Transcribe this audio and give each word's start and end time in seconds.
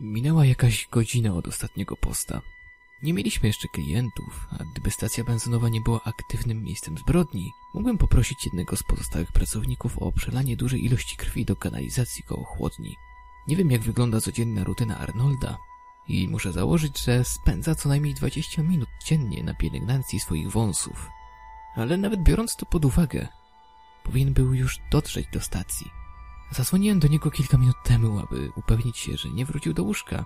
Minęła 0.00 0.46
jakaś 0.46 0.88
godzina 0.92 1.34
od 1.34 1.48
ostatniego 1.48 1.96
posta. 1.96 2.42
Nie 3.02 3.14
mieliśmy 3.14 3.46
jeszcze 3.46 3.68
klientów, 3.68 4.46
a 4.50 4.64
gdyby 4.72 4.90
stacja 4.90 5.24
benzynowa 5.24 5.68
nie 5.68 5.80
była 5.80 6.00
aktywnym 6.04 6.62
miejscem 6.62 6.98
zbrodni, 6.98 7.52
mógłbym 7.74 7.98
poprosić 7.98 8.44
jednego 8.44 8.76
z 8.76 8.82
pozostałych 8.82 9.32
pracowników 9.32 9.98
o 9.98 10.12
przelanie 10.12 10.56
dużej 10.56 10.84
ilości 10.84 11.16
krwi 11.16 11.44
do 11.44 11.56
kanalizacji 11.56 12.22
koło 12.22 12.44
chłodni. 12.44 12.96
Nie 13.48 13.56
wiem 13.56 13.70
jak 13.70 13.82
wygląda 13.82 14.20
codzienna 14.20 14.64
rutyna 14.64 14.98
Arnolda 14.98 15.58
i 16.08 16.28
muszę 16.28 16.52
założyć, 16.52 16.98
że 17.04 17.24
spędza 17.24 17.74
co 17.74 17.88
najmniej 17.88 18.14
20 18.14 18.62
minut 18.62 18.88
dziennie 19.04 19.42
na 19.44 19.54
pielęgnacji 19.54 20.20
swoich 20.20 20.50
wąsów. 20.50 21.08
Ale 21.74 21.96
nawet 21.96 22.22
biorąc 22.22 22.56
to 22.56 22.66
pod 22.66 22.84
uwagę, 22.84 23.28
powinien 24.04 24.32
był 24.32 24.54
już 24.54 24.78
dotrzeć 24.90 25.26
do 25.32 25.40
stacji. 25.40 25.97
Zadzwoniłem 26.50 26.98
do 26.98 27.08
niego 27.08 27.30
kilka 27.30 27.58
minut 27.58 27.76
temu, 27.84 28.18
aby 28.18 28.52
upewnić 28.56 28.98
się, 28.98 29.16
że 29.16 29.28
nie 29.28 29.44
wrócił 29.46 29.74
do 29.74 29.82
łóżka 29.82 30.24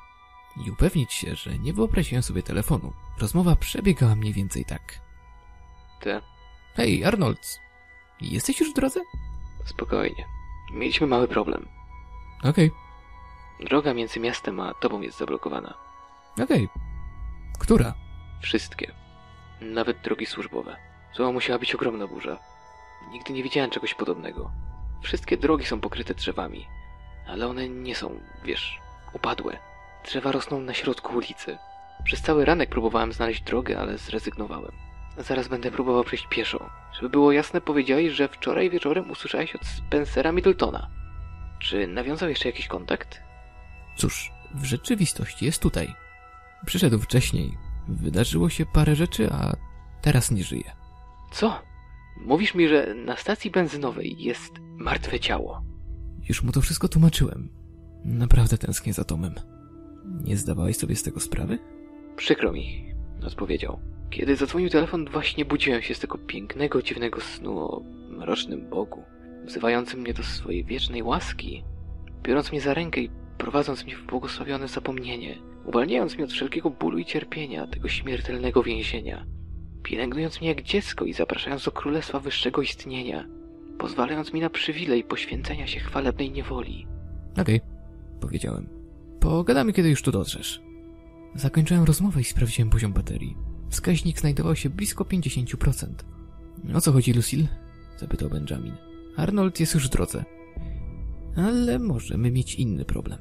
i 0.67 0.71
upewnić 0.71 1.13
się, 1.13 1.35
że 1.37 1.59
nie 1.59 1.73
wyobraziłem 1.73 2.23
sobie 2.23 2.43
telefonu. 2.43 2.93
Rozmowa 3.19 3.57
przebiegała 3.57 4.15
mniej 4.15 4.33
więcej 4.33 4.65
tak. 4.65 5.01
Ty, 6.01 6.21
Hej, 6.75 7.05
Arnold, 7.05 7.61
jesteś 8.21 8.61
już 8.61 8.71
w 8.71 8.75
drodze? 8.75 9.01
spokojnie. 9.65 10.25
Mieliśmy 10.73 11.07
mały 11.07 11.29
problem. 11.29 11.69
Okej, 12.45 12.71
Droga 13.61 13.95
między 13.95 14.21
miastem 14.21 14.61
a 14.61 14.75
tobą 14.75 15.01
jest 15.01 15.19
zablokowana. 15.19 15.75
okej. 16.43 16.69
Która? 17.59 17.95
Wszystkie. 18.43 18.95
Nawet 19.61 20.01
drogi 20.01 20.27
służbowe. 20.27 20.77
To 21.17 21.33
musiała 21.33 21.59
być 21.59 21.75
ogromna 21.75 22.07
burza. 22.07 22.39
Nigdy 23.11 23.33
nie 23.33 23.43
widziałem 23.43 23.71
czegoś 23.71 23.95
podobnego. 23.95 24.51
Wszystkie 25.03 25.37
drogi 25.37 25.67
są 25.67 25.81
pokryte 25.81 26.15
drzewami, 26.15 26.67
ale 27.27 27.49
one 27.49 27.69
nie 27.69 27.95
są, 27.95 28.21
wiesz, 28.45 28.81
upadłe. 29.13 29.59
Drzewa 30.05 30.33
rosną 30.33 30.61
na 30.61 30.75
środku 30.75 31.17
ulicy. 31.17 31.59
Przez 32.05 32.23
cały 32.23 32.45
ranek 32.45 32.71
próbowałem 32.71 33.13
znaleźć 33.13 33.43
drogę, 33.43 33.79
ale 33.79 33.99
zrezygnowałem. 33.99 34.73
Zaraz 35.19 35.49
będę 35.49 35.71
próbował 35.71 36.05
przejść 36.05 36.27
pieszo. 36.27 36.71
Żeby 36.93 37.09
było 37.09 37.33
jasne, 37.33 37.61
powiedziałeś, 37.61 38.13
że 38.13 38.29
wczoraj 38.29 38.71
wieczorem 38.71 39.11
usłyszałeś 39.11 39.55
od 39.57 39.67
Spencera 39.67 40.33
Middletona. 40.33 40.91
Czy 41.59 41.87
nawiązał 41.87 42.29
jeszcze 42.29 42.49
jakiś 42.49 42.69
kontakt? 42.69 43.23
Cóż, 43.97 44.31
w 44.55 44.65
rzeczywistości 44.65 45.45
jest 45.45 45.63
tutaj. 45.63 45.95
Przyszedł 46.67 46.99
wcześniej. 46.99 47.59
Wydarzyło 47.89 48.51
się 48.51 48.67
parę 48.67 48.97
rzeczy, 48.97 49.31
a 49.33 49.57
teraz 50.03 50.31
nie 50.31 50.45
żyje. 50.45 50.73
Co? 51.31 51.63
Mówisz 52.17 52.55
mi, 52.55 52.69
że 52.69 52.95
na 52.95 53.17
stacji 53.17 53.51
benzynowej 53.51 54.17
jest 54.19 54.53
martwe 54.77 55.21
ciało. 55.21 55.63
Już 56.29 56.43
mu 56.43 56.53
to 56.53 56.61
wszystko 56.61 56.89
tłumaczyłem. 56.89 57.49
Naprawdę 58.05 58.59
tęsknię 58.59 58.93
za 58.93 59.05
Tomem. 59.05 59.35
Nie 60.25 60.37
zdawałeś 60.37 60.77
sobie 60.77 60.97
z 60.97 61.03
tego 61.03 61.21
sprawy? 61.21 61.59
Przykro 62.17 62.53
mi, 62.53 62.95
odpowiedział. 63.27 63.81
Kiedy 64.11 64.37
zadzwonił 64.37 64.69
telefon, 64.69 65.09
właśnie 65.13 65.45
budziłem 65.45 65.83
się 65.83 65.95
z 65.95 66.01
tego 66.01 66.19
pięknego, 66.19 66.83
dziwnego 66.83 67.21
snu 67.21 67.59
o 67.59 67.83
mrocznym 68.09 68.71
Bogu, 68.71 69.03
wzywającym 69.45 70.01
mnie 70.01 70.15
do 70.15 70.23
swojej 70.23 70.65
wiecznej 70.65 71.03
łaski, 71.03 71.65
biorąc 72.23 72.53
mnie 72.53 72.61
za 72.61 72.75
rękę 72.75 73.01
i 73.01 73.11
prowadząc 73.39 73.85
mnie 73.85 73.97
w 73.97 74.07
błogosławione 74.07 74.69
zapomnienie, 74.69 75.39
uwalniając 75.65 76.15
mnie 76.15 76.25
od 76.25 76.33
wszelkiego 76.33 76.71
bólu 76.71 76.99
i 76.99 77.05
cierpienia, 77.05 77.67
tego 77.67 77.89
śmiertelnego 77.89 78.63
więzienia, 78.63 79.27
pielęgnując 79.83 80.41
mnie 80.41 80.49
jak 80.49 80.63
dziecko 80.63 81.05
i 81.05 81.13
zapraszając 81.13 81.65
do 81.65 81.71
królestwa 81.71 82.21
wyższego 82.21 82.63
istnienia, 82.63 83.29
pozwalając 83.79 84.33
mi 84.33 84.41
na 84.41 84.51
przywilej 84.51 85.05
poświęcenia 85.05 85.67
się 85.67 85.81
chwalebnej 85.81 86.31
niewoli. 86.31 86.87
Okej, 87.41 87.61
powiedziałem. 88.21 88.69
Pogadamy, 89.21 89.73
kiedy 89.73 89.89
już 89.89 90.03
tu 90.03 90.13
dotrzesz. 90.13 90.63
Zakończyłem 91.35 91.85
rozmowę 91.85 92.21
i 92.21 92.25
sprawdziłem 92.25 92.71
poziom 92.71 92.93
baterii. 92.93 93.37
Wskaźnik 93.71 94.21
znajdował 94.21 94.57
się 94.57 94.71
blisko 94.71 95.05
50%. 95.05 95.87
O 96.75 96.81
co 96.81 96.93
chodzi, 96.93 97.13
Lucille? 97.13 97.49
Zapytał 97.97 98.29
Benjamin. 98.29 98.75
Arnold 99.17 99.61
jest 99.61 99.75
już 99.75 99.87
w 99.87 99.91
drodze. 99.91 100.25
Ale 101.37 101.79
możemy 101.79 102.31
mieć 102.31 102.55
inny 102.55 102.85
problem. 102.85 103.19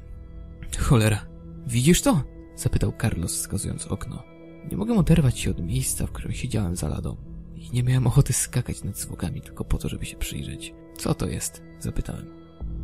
Cholera. 0.78 1.26
Widzisz 1.66 2.02
to? 2.02 2.22
Zapytał 2.56 2.92
Carlos, 3.00 3.36
wskazując 3.36 3.86
okno. 3.86 4.31
Nie 4.70 4.76
mogę 4.76 4.94
oderwać 4.94 5.38
się 5.38 5.50
od 5.50 5.62
miejsca, 5.62 6.06
w 6.06 6.12
którym 6.12 6.32
siedziałem 6.32 6.76
za 6.76 6.88
ladą. 6.88 7.16
I 7.56 7.70
nie 7.72 7.82
miałem 7.82 8.06
ochoty 8.06 8.32
skakać 8.32 8.84
nad 8.84 8.98
zwłokami 8.98 9.40
tylko 9.40 9.64
po 9.64 9.78
to, 9.78 9.88
żeby 9.88 10.06
się 10.06 10.16
przyjrzeć. 10.16 10.74
Co 10.98 11.14
to 11.14 11.28
jest? 11.28 11.62
Zapytałem. 11.78 12.26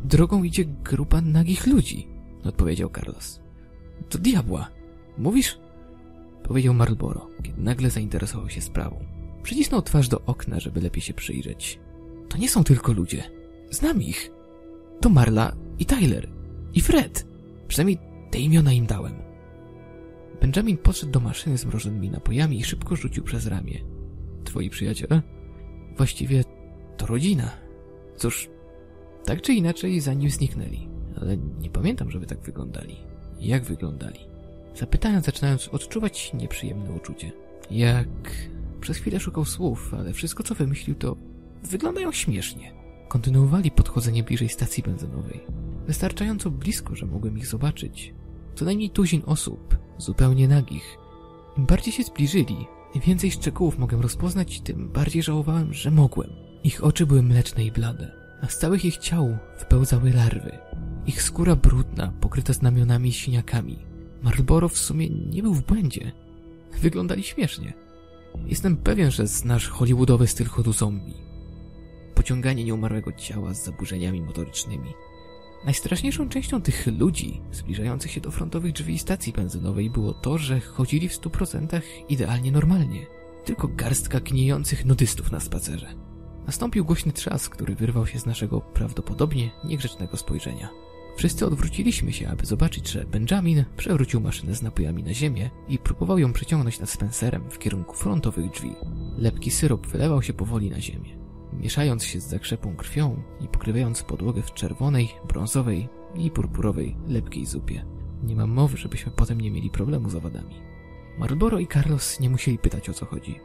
Drogą 0.03 0.43
idzie 0.43 0.65
grupa 0.65 1.21
nagich 1.21 1.67
ludzi, 1.67 2.07
odpowiedział 2.43 2.89
Carlos. 2.89 3.41
To 4.09 4.17
diabła. 4.17 4.69
Mówisz? 5.17 5.59
Powiedział 6.43 6.73
Marlboro, 6.73 7.27
kiedy 7.43 7.61
nagle 7.61 7.89
zainteresował 7.89 8.49
się 8.49 8.61
sprawą. 8.61 9.05
Przycisnął 9.43 9.81
twarz 9.81 10.07
do 10.07 10.21
okna, 10.21 10.59
żeby 10.59 10.81
lepiej 10.81 11.01
się 11.01 11.13
przyjrzeć. 11.13 11.79
To 12.29 12.37
nie 12.37 12.49
są 12.49 12.63
tylko 12.63 12.93
ludzie. 12.93 13.23
Znam 13.71 14.01
ich. 14.01 14.31
To 15.01 15.09
Marla 15.09 15.55
i 15.79 15.85
Tyler. 15.85 16.29
I 16.73 16.81
Fred. 16.81 17.27
Przynajmniej 17.67 17.97
te 18.31 18.39
imiona 18.39 18.73
im 18.73 18.85
dałem. 18.85 19.28
Benjamin 20.41 20.77
podszedł 20.77 21.11
do 21.11 21.19
maszyny 21.19 21.57
z 21.57 21.65
mrożonymi 21.65 22.09
napojami 22.09 22.59
i 22.59 22.63
szybko 22.63 22.95
rzucił 22.95 23.23
przez 23.23 23.47
ramię. 23.47 23.79
Twoi 24.43 24.69
przyjaciele? 24.69 25.21
Właściwie 25.97 26.43
to 26.97 27.05
rodzina. 27.05 27.51
Cóż, 28.17 28.49
tak 29.25 29.41
czy 29.41 29.53
inaczej 29.53 29.99
zanim 29.99 30.29
zniknęli. 30.29 30.87
Ale 31.21 31.37
nie 31.37 31.69
pamiętam, 31.69 32.11
żeby 32.11 32.25
tak 32.25 32.39
wyglądali. 32.39 32.95
Jak 33.39 33.63
wyglądali? 33.63 34.19
Zapytałem, 34.75 35.21
zaczynając 35.21 35.67
odczuwać 35.67 36.33
nieprzyjemne 36.33 36.91
uczucie. 36.91 37.31
Jak... 37.71 38.07
Przez 38.81 38.97
chwilę 38.97 39.19
szukał 39.19 39.45
słów, 39.45 39.93
ale 39.93 40.13
wszystko 40.13 40.43
co 40.43 40.55
wymyślił 40.55 40.95
to... 40.95 41.15
Wyglądają 41.63 42.11
śmiesznie. 42.11 42.73
Kontynuowali 43.07 43.71
podchodzenie 43.71 44.23
bliżej 44.23 44.49
stacji 44.49 44.83
benzynowej. 44.83 45.39
Wystarczająco 45.87 46.51
blisko, 46.51 46.95
że 46.95 47.05
mogłem 47.05 47.37
ich 47.37 47.47
zobaczyć. 47.47 48.13
Co 48.55 48.65
najmniej 48.65 48.89
tuzin 48.89 49.21
osób, 49.25 49.77
zupełnie 49.99 50.47
nagich. 50.47 50.97
Im 51.57 51.65
bardziej 51.65 51.93
się 51.93 52.03
zbliżyli, 52.03 52.67
im 52.93 53.01
więcej 53.01 53.31
szczegółów 53.31 53.77
mogłem 53.77 54.01
rozpoznać, 54.01 54.61
tym 54.61 54.89
bardziej 54.89 55.23
żałowałem, 55.23 55.73
że 55.73 55.91
mogłem. 55.91 56.29
Ich 56.63 56.83
oczy 56.83 57.05
były 57.05 57.23
mleczne 57.23 57.65
i 57.65 57.71
blade, 57.71 58.11
a 58.41 58.47
z 58.47 58.57
całych 58.57 58.85
ich 58.85 58.97
ciał 58.97 59.37
wypełzały 59.59 60.13
larwy. 60.13 60.57
Ich 61.07 61.23
skóra 61.23 61.55
brudna, 61.55 62.13
pokryta 62.21 62.53
znamionami 62.53 63.09
i 63.09 63.13
siniakami. 63.13 63.77
Marlboro 64.23 64.69
w 64.69 64.77
sumie 64.77 65.09
nie 65.09 65.43
był 65.43 65.53
w 65.53 65.65
błędzie. 65.65 66.11
Wyglądali 66.81 67.23
śmiesznie. 67.23 67.73
Jestem 68.45 68.77
pewien, 68.77 69.11
że 69.11 69.27
znasz 69.27 69.67
hollywoodowy 69.67 70.27
styl 70.27 70.47
chodu 70.47 70.73
zombie. 70.73 71.13
Pociąganie 72.15 72.63
nieumarłego 72.63 73.11
ciała 73.11 73.53
z 73.53 73.65
zaburzeniami 73.65 74.21
motorycznymi. 74.21 74.93
Najstraszniejszą 75.65 76.29
częścią 76.29 76.61
tych 76.61 76.87
ludzi 76.99 77.41
zbliżających 77.51 78.11
się 78.11 78.21
do 78.21 78.31
frontowych 78.31 78.73
drzwi 78.73 78.99
stacji 78.99 79.33
benzynowej 79.33 79.89
było 79.89 80.13
to, 80.13 80.37
że 80.37 80.59
chodzili 80.59 81.09
w 81.09 81.13
stu 81.13 81.29
procentach 81.29 81.83
idealnie 82.09 82.51
normalnie. 82.51 83.05
Tylko 83.45 83.67
garstka 83.67 84.19
gniejących 84.19 84.85
nudystów 84.85 85.31
na 85.31 85.39
spacerze. 85.39 85.87
Nastąpił 86.47 86.85
głośny 86.85 87.11
trzask, 87.11 87.55
który 87.55 87.75
wyrwał 87.75 88.07
się 88.07 88.19
z 88.19 88.25
naszego 88.25 88.61
prawdopodobnie 88.61 89.51
niegrzecznego 89.63 90.17
spojrzenia. 90.17 90.69
Wszyscy 91.17 91.45
odwróciliśmy 91.45 92.13
się, 92.13 92.29
aby 92.29 92.45
zobaczyć, 92.45 92.89
że 92.89 93.05
Benjamin 93.05 93.65
przewrócił 93.77 94.21
maszynę 94.21 94.55
z 94.55 94.61
napojami 94.61 95.03
na 95.03 95.13
ziemię 95.13 95.49
i 95.67 95.77
próbował 95.77 96.19
ją 96.19 96.33
przeciągnąć 96.33 96.79
nad 96.79 96.89
Spencerem 96.89 97.49
w 97.49 97.59
kierunku 97.59 97.95
frontowych 97.95 98.49
drzwi. 98.49 98.71
Lepki 99.17 99.51
syrop 99.51 99.87
wylewał 99.87 100.21
się 100.21 100.33
powoli 100.33 100.69
na 100.69 100.81
ziemię, 100.81 101.18
mieszając 101.59 102.03
się 102.03 102.19
z 102.19 102.27
zakrzepą 102.27 102.75
krwią 102.75 103.23
i 103.41 103.47
pokrywając 103.47 104.03
podłogę 104.03 104.41
w 104.41 104.53
czerwonej, 104.53 105.09
brązowej 105.27 105.89
i 106.15 106.31
purpurowej 106.31 106.95
lepkiej 107.07 107.45
zupie. 107.45 107.85
Nie 108.23 108.35
mam 108.35 108.49
mowy, 108.49 108.77
żebyśmy 108.77 109.11
potem 109.11 109.41
nie 109.41 109.51
mieli 109.51 109.69
problemu 109.69 110.09
z 110.09 110.15
owadami. 110.15 110.55
Marlboro 111.17 111.59
i 111.59 111.67
Carlos 111.67 112.19
nie 112.19 112.29
musieli 112.29 112.57
pytać 112.57 112.89
o 112.89 112.93
co 112.93 113.05
chodzi. 113.05 113.39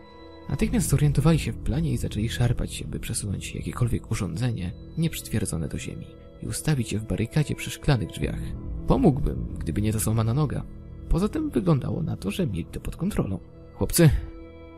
Natychmiast 0.48 0.88
zorientowali 0.88 1.38
się 1.38 1.52
w 1.52 1.58
planie 1.58 1.92
i 1.92 1.96
zaczęli 1.96 2.28
szarpać 2.28 2.74
się, 2.74 2.84
by 2.84 3.00
przesunąć 3.00 3.54
jakiekolwiek 3.54 4.10
urządzenie 4.10 4.72
nieprzytwierdzone 4.98 5.68
do 5.68 5.78
ziemi 5.78 6.06
i 6.42 6.46
ustawić 6.46 6.92
je 6.92 6.98
w 6.98 7.04
barykadzie 7.04 7.54
przy 7.54 7.70
szklanych 7.70 8.08
drzwiach. 8.08 8.40
Pomógłbym, 8.86 9.46
gdyby 9.58 9.82
nie 9.82 9.92
ta 9.92 9.98
złamana 9.98 10.34
noga. 10.34 10.64
Poza 11.08 11.28
tym 11.28 11.50
wyglądało 11.50 12.02
na 12.02 12.16
to, 12.16 12.30
że 12.30 12.46
mieli 12.46 12.64
to 12.64 12.80
pod 12.80 12.96
kontrolą. 12.96 13.38
Chłopcy, 13.74 14.10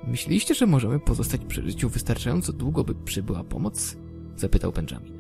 myśleliście, 0.07 0.55
że 0.55 0.67
możemy 0.67 1.01
pozostać 1.01 1.41
przy 1.49 1.63
życiu 1.63 1.89
wystarczająco 1.89 2.53
długo, 2.53 2.85
by 2.85 2.95
przybyła 2.95 3.45
pomoc? 3.45 3.97
Zapytał 4.37 4.73
Benjamin. 4.73 5.13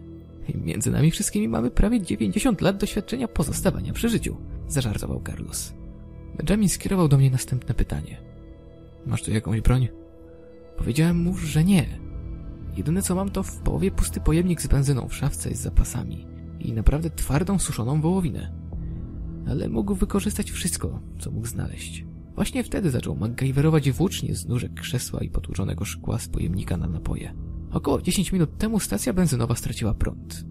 Między 0.54 0.90
nami 0.90 1.10
wszystkimi 1.10 1.48
mamy 1.48 1.70
prawie 1.70 2.02
90 2.02 2.60
lat 2.60 2.76
doświadczenia 2.76 3.28
pozostawania 3.28 3.92
przy 3.92 4.08
życiu, 4.08 4.36
zażartował 4.68 5.22
Carlos. 5.26 5.74
Benjamin 6.36 6.68
skierował 6.68 7.08
do 7.08 7.18
mnie 7.18 7.30
następne 7.30 7.74
pytanie. 7.74 8.16
Masz 9.06 9.22
tu 9.22 9.30
jakąś 9.30 9.60
broń? 9.60 9.88
Powiedziałem 10.78 11.22
mu, 11.22 11.36
że 11.36 11.64
nie. 11.64 11.98
Jedyne 12.76 13.02
co 13.02 13.14
mam 13.14 13.30
to 13.30 13.42
w 13.42 13.56
połowie 13.56 13.90
pusty 13.90 14.20
pojemnik 14.20 14.62
z 14.62 14.66
benzyną 14.66 15.08
w 15.08 15.14
szafce 15.14 15.54
z 15.54 15.60
zapasami 15.60 16.26
i 16.60 16.72
naprawdę 16.72 17.10
twardą, 17.10 17.58
suszoną 17.58 18.00
wołowinę. 18.00 18.52
ale 19.48 19.68
mógł 19.68 19.94
wykorzystać 19.94 20.50
wszystko, 20.50 21.00
co 21.18 21.30
mógł 21.30 21.46
znaleźć. 21.46 22.04
Właśnie 22.36 22.64
wtedy 22.64 22.90
zaczął 22.90 23.16
MacGyverować 23.16 23.90
włócznie 23.90 24.34
z 24.34 24.46
nóżek 24.46 24.74
krzesła 24.74 25.20
i 25.20 25.30
potłuczonego 25.30 25.84
szkła 25.84 26.18
z 26.18 26.28
pojemnika 26.28 26.76
na 26.76 26.86
napoje. 26.86 27.34
Około 27.70 28.02
10 28.02 28.32
minut 28.32 28.58
temu 28.58 28.80
stacja 28.80 29.12
benzynowa 29.12 29.54
straciła 29.54 29.94
prąd. 29.94 30.44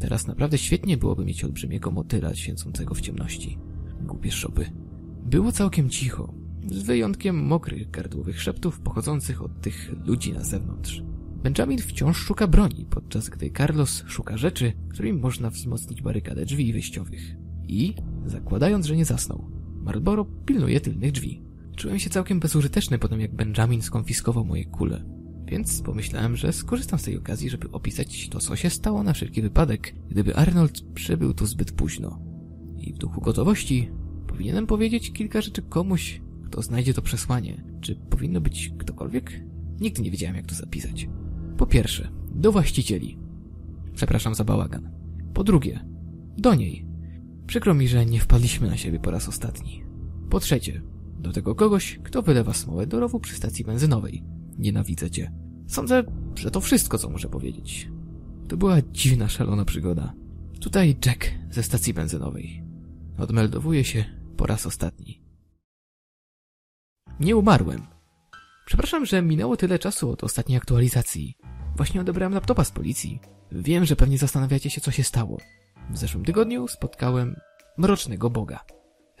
Teraz 0.00 0.26
naprawdę 0.26 0.58
świetnie 0.58 0.96
byłoby 0.96 1.24
mieć 1.24 1.44
olbrzymiego 1.44 1.90
motyla 1.90 2.34
świecącego 2.34 2.94
w 2.94 3.00
ciemności. 3.00 3.58
Głupie 4.00 4.32
szopy. 4.32 4.70
Było 5.24 5.52
całkiem 5.52 5.90
cicho, 5.90 6.34
z 6.70 6.82
wyjątkiem 6.82 7.46
mokrych 7.46 7.90
gardłowych 7.90 8.42
szeptów 8.42 8.80
pochodzących 8.80 9.42
od 9.42 9.60
tych 9.60 9.92
ludzi 10.06 10.32
na 10.32 10.44
zewnątrz. 10.44 11.02
Benjamin 11.42 11.78
wciąż 11.78 12.16
szuka 12.16 12.46
broni, 12.46 12.86
podczas 12.90 13.28
gdy 13.28 13.50
Carlos 13.50 14.04
szuka 14.06 14.36
rzeczy, 14.36 14.72
którymi 14.88 15.18
można 15.18 15.50
wzmocnić 15.50 16.02
barykadę 16.02 16.44
drzwi 16.44 16.72
wyjściowych. 16.72 17.36
I, 17.68 17.94
zakładając, 18.26 18.86
że 18.86 18.96
nie 18.96 19.04
zasnął, 19.04 19.53
Marlboro 19.84 20.24
pilnuje 20.24 20.80
tylnych 20.80 21.12
drzwi. 21.12 21.42
Czułem 21.76 21.98
się 21.98 22.10
całkiem 22.10 22.40
bezużyteczny 22.40 22.98
po 22.98 23.08
tym, 23.08 23.20
jak 23.20 23.34
Benjamin 23.34 23.82
skonfiskował 23.82 24.44
moje 24.44 24.64
kule. 24.64 25.04
Więc 25.46 25.82
pomyślałem, 25.82 26.36
że 26.36 26.52
skorzystam 26.52 26.98
z 26.98 27.02
tej 27.02 27.18
okazji, 27.18 27.50
żeby 27.50 27.70
opisać 27.70 28.28
to, 28.28 28.38
co 28.38 28.56
się 28.56 28.70
stało 28.70 29.02
na 29.02 29.12
wszelki 29.12 29.42
wypadek, 29.42 29.94
gdyby 30.10 30.36
Arnold 30.36 30.80
przybył 30.94 31.34
tu 31.34 31.46
zbyt 31.46 31.72
późno. 31.72 32.18
I 32.78 32.92
w 32.92 32.98
duchu 32.98 33.20
gotowości 33.20 33.90
powinienem 34.26 34.66
powiedzieć 34.66 35.12
kilka 35.12 35.40
rzeczy 35.40 35.62
komuś, 35.62 36.20
kto 36.44 36.62
znajdzie 36.62 36.94
to 36.94 37.02
przesłanie. 37.02 37.64
Czy 37.80 37.96
powinno 37.96 38.40
być 38.40 38.72
ktokolwiek? 38.78 39.44
Nigdy 39.80 40.02
nie 40.02 40.10
wiedziałem, 40.10 40.36
jak 40.36 40.46
to 40.46 40.54
zapisać. 40.54 41.08
Po 41.56 41.66
pierwsze, 41.66 42.08
do 42.34 42.52
właścicieli. 42.52 43.18
Przepraszam 43.94 44.34
za 44.34 44.44
bałagan. 44.44 44.90
Po 45.34 45.44
drugie, 45.44 45.84
do 46.38 46.54
niej. 46.54 46.93
Przykro 47.46 47.74
mi, 47.74 47.88
że 47.88 48.06
nie 48.06 48.20
wpadliśmy 48.20 48.68
na 48.68 48.76
siebie 48.76 49.00
po 49.00 49.10
raz 49.10 49.28
ostatni. 49.28 49.84
Po 50.30 50.40
trzecie, 50.40 50.82
do 51.18 51.32
tego 51.32 51.54
kogoś, 51.54 51.98
kto 52.04 52.22
wylewa 52.22 52.54
smołę 52.54 52.86
do 52.86 53.00
rowu 53.00 53.20
przy 53.20 53.34
stacji 53.34 53.64
benzynowej. 53.64 54.24
Nienawidzę 54.58 55.10
cię. 55.10 55.32
Sądzę, 55.66 56.04
że 56.34 56.50
to 56.50 56.60
wszystko, 56.60 56.98
co 56.98 57.10
muszę 57.10 57.28
powiedzieć. 57.28 57.88
To 58.48 58.56
była 58.56 58.82
dziwna, 58.92 59.28
szalona 59.28 59.64
przygoda. 59.64 60.14
Tutaj 60.60 60.96
Jack 61.06 61.30
ze 61.50 61.62
stacji 61.62 61.94
benzynowej. 61.94 62.62
Odmeldowuje 63.18 63.84
się 63.84 64.04
po 64.36 64.46
raz 64.46 64.66
ostatni. 64.66 65.22
Nie 67.20 67.36
umarłem. 67.36 67.82
Przepraszam, 68.66 69.06
że 69.06 69.22
minęło 69.22 69.56
tyle 69.56 69.78
czasu 69.78 70.10
od 70.10 70.24
ostatniej 70.24 70.58
aktualizacji. 70.58 71.36
Właśnie 71.76 72.00
odebrałem 72.00 72.34
laptopa 72.34 72.64
z 72.64 72.70
policji. 72.70 73.20
Wiem, 73.52 73.84
że 73.84 73.96
pewnie 73.96 74.18
zastanawiacie 74.18 74.70
się, 74.70 74.80
co 74.80 74.90
się 74.90 75.04
stało. 75.04 75.38
W 75.90 75.98
zeszłym 75.98 76.24
tygodniu 76.24 76.68
spotkałem 76.68 77.36
mrocznego 77.78 78.30
boga. 78.30 78.64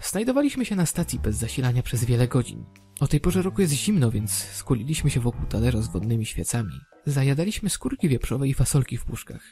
Znajdowaliśmy 0.02 0.64
się 0.64 0.76
na 0.76 0.86
stacji 0.86 1.18
bez 1.18 1.36
zasilania 1.36 1.82
przez 1.82 2.04
wiele 2.04 2.28
godzin. 2.28 2.64
O 3.00 3.06
tej 3.06 3.20
porze 3.20 3.42
roku 3.42 3.60
jest 3.60 3.72
zimno, 3.72 4.10
więc 4.10 4.32
skuliliśmy 4.32 5.10
się 5.10 5.20
wokół 5.20 5.46
talerza 5.46 5.82
z 5.82 5.88
wodnymi 5.88 6.26
świecami. 6.26 6.80
Zajadaliśmy 7.06 7.70
skórki 7.70 8.08
wieprzowe 8.08 8.48
i 8.48 8.54
fasolki 8.54 8.96
w 8.98 9.04
puszkach. 9.04 9.42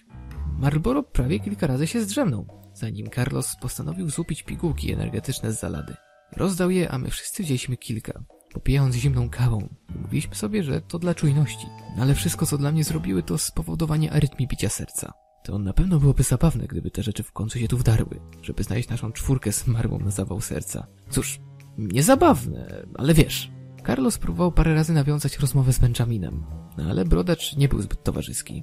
Marlboro 0.59 1.03
prawie 1.03 1.41
kilka 1.41 1.67
razy 1.67 1.87
się 1.87 2.01
zdrzemnął, 2.01 2.47
zanim 2.75 3.11
Carlos 3.11 3.57
postanowił 3.61 4.11
zupić 4.11 4.43
pigułki 4.43 4.93
energetyczne 4.93 5.53
z 5.53 5.61
zalady. 5.61 5.95
Rozdał 6.37 6.71
je, 6.71 6.91
a 6.91 6.99
my 6.99 7.11
wszyscy 7.11 7.43
wzięliśmy 7.43 7.77
kilka, 7.77 8.25
popijając 8.53 8.95
zimną 8.95 9.31
kawą. 9.31 9.75
Mówiliśmy 10.03 10.35
sobie, 10.35 10.63
że 10.63 10.81
to 10.81 10.99
dla 10.99 11.15
czujności. 11.15 11.67
Ale 12.01 12.15
wszystko, 12.15 12.47
co 12.47 12.59
dla 12.59 12.73
mnie 12.73 12.85
zrobiły, 12.85 13.23
to 13.23 13.39
spowodowanie 13.39 14.13
arytmii 14.13 14.49
bicia 14.49 14.69
serca. 14.69 15.13
To 15.43 15.59
na 15.59 15.73
pewno 15.73 15.99
byłoby 15.99 16.23
zabawne, 16.23 16.67
gdyby 16.67 16.91
te 16.91 17.03
rzeczy 17.03 17.23
w 17.23 17.33
końcu 17.33 17.59
się 17.59 17.69
tu 17.69 17.79
wdarły, 17.79 18.21
żeby 18.43 18.63
znaleźć 18.63 18.89
naszą 18.89 19.13
czwórkę 19.13 19.53
z 19.53 19.67
marmą 19.67 19.99
na 19.99 20.11
zawał 20.11 20.41
serca. 20.41 20.87
Cóż, 21.11 21.41
niezabawne, 21.79 22.87
ale 22.95 23.15
wiesz. 23.15 23.51
Carlos 23.87 24.19
próbował 24.19 24.53
parę 24.53 24.75
razy 24.75 24.93
nawiązać 24.93 25.39
rozmowę 25.39 25.73
z 25.73 25.79
Benjaminem, 25.79 26.45
no 26.79 26.85
ale 26.85 27.05
brodacz 27.05 27.57
nie 27.57 27.69
był 27.69 27.83
zbyt 27.83 28.03
towarzyski. 28.03 28.63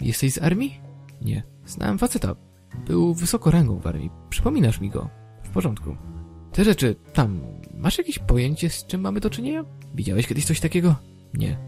Jesteś 0.00 0.32
z 0.32 0.38
armii? 0.38 0.80
Nie. 1.22 1.42
Znałem 1.66 1.98
faceta. 1.98 2.36
Był 2.86 3.14
wysoko 3.14 3.50
rangą 3.50 3.78
w 3.78 3.86
armii. 3.86 4.10
Przypominasz 4.30 4.80
mi 4.80 4.90
go. 4.90 5.08
W 5.42 5.48
porządku. 5.48 5.96
Te 6.52 6.64
rzeczy, 6.64 6.96
tam, 7.12 7.40
masz 7.74 7.98
jakieś 7.98 8.18
pojęcie, 8.18 8.70
z 8.70 8.86
czym 8.86 9.00
mamy 9.00 9.20
do 9.20 9.30
czynienia? 9.30 9.64
Widziałeś 9.94 10.26
kiedyś 10.26 10.44
coś 10.44 10.60
takiego? 10.60 10.96
Nie. 11.34 11.58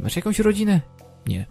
Masz 0.00 0.16
jakąś 0.16 0.38
rodzinę? 0.38 0.80
Nie. 1.26 1.46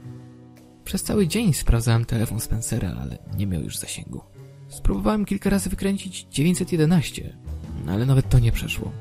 Przez 0.87 1.03
cały 1.03 1.27
dzień 1.27 1.53
sprawdzałem 1.53 2.05
telefon 2.05 2.39
Spencera, 2.39 2.95
ale 3.01 3.17
nie 3.37 3.47
miał 3.47 3.61
już 3.61 3.77
zasięgu. 3.77 4.21
Spróbowałem 4.67 5.25
kilka 5.25 5.49
razy 5.49 5.69
wykręcić 5.69 6.27
911, 6.31 7.37
ale 7.87 8.05
nawet 8.05 8.29
to 8.29 8.39
nie 8.39 8.51
przeszło. 8.51 8.91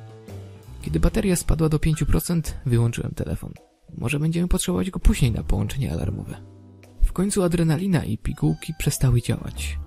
Kiedy 0.82 1.00
bateria 1.00 1.36
spadła 1.36 1.68
do 1.68 1.78
5%, 1.78 2.40
wyłączyłem 2.66 3.12
telefon. 3.14 3.52
Może 3.98 4.18
będziemy 4.18 4.48
potrzebować 4.48 4.90
go 4.90 5.00
później 5.00 5.32
na 5.32 5.42
połączenie 5.42 5.92
alarmowe. 5.92 6.36
W 7.04 7.12
końcu 7.12 7.42
adrenalina 7.42 8.04
i 8.04 8.18
pigułki 8.18 8.72
przestały 8.78 9.22
działać. 9.22 9.78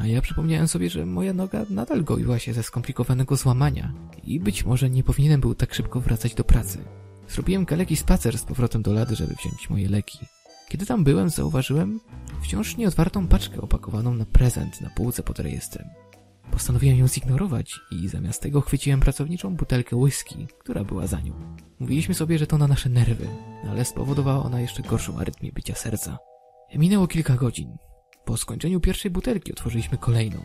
A 0.00 0.06
ja 0.06 0.22
przypomniałem 0.22 0.68
sobie, 0.68 0.90
że 0.90 1.06
moja 1.06 1.32
noga 1.32 1.66
nadal 1.70 2.04
goiła 2.04 2.38
się 2.38 2.52
ze 2.52 2.62
skomplikowanego 2.62 3.36
złamania 3.36 3.92
i 4.24 4.40
być 4.40 4.64
może 4.64 4.90
nie 4.90 5.02
powinienem 5.02 5.40
był 5.40 5.54
tak 5.54 5.74
szybko 5.74 6.00
wracać 6.00 6.34
do 6.34 6.44
pracy. 6.44 6.78
Zrobiłem 7.28 7.66
kaleki 7.66 7.96
spacer 7.96 8.38
z 8.38 8.44
powrotem 8.44 8.82
do 8.82 8.92
lady, 8.92 9.16
żeby 9.16 9.34
wziąć 9.34 9.70
moje 9.70 9.88
leki. 9.88 10.18
Kiedy 10.72 10.86
tam 10.86 11.04
byłem, 11.04 11.30
zauważyłem 11.30 12.00
wciąż 12.42 12.76
nieotwartą 12.76 13.28
paczkę 13.28 13.60
opakowaną 13.60 14.14
na 14.14 14.24
prezent 14.24 14.80
na 14.80 14.90
półce 14.90 15.22
pod 15.22 15.38
rejestrem. 15.38 15.88
Postanowiłem 16.50 16.98
ją 16.98 17.08
zignorować 17.08 17.80
i 17.90 18.08
zamiast 18.08 18.42
tego 18.42 18.60
chwyciłem 18.60 19.00
pracowniczą 19.00 19.56
butelkę 19.56 19.96
whisky, 19.96 20.46
która 20.58 20.84
była 20.84 21.06
za 21.06 21.20
nią. 21.20 21.32
Mówiliśmy 21.78 22.14
sobie, 22.14 22.38
że 22.38 22.46
to 22.46 22.58
na 22.58 22.66
nasze 22.66 22.88
nerwy, 22.88 23.28
ale 23.70 23.84
spowodowała 23.84 24.44
ona 24.44 24.60
jeszcze 24.60 24.82
gorszą 24.82 25.18
arytmię 25.18 25.52
bicia 25.52 25.74
serca. 25.74 26.18
Minęło 26.74 27.06
kilka 27.06 27.34
godzin. 27.36 27.76
Po 28.24 28.36
skończeniu 28.36 28.80
pierwszej 28.80 29.10
butelki 29.10 29.52
otworzyliśmy 29.52 29.98
kolejną. 29.98 30.44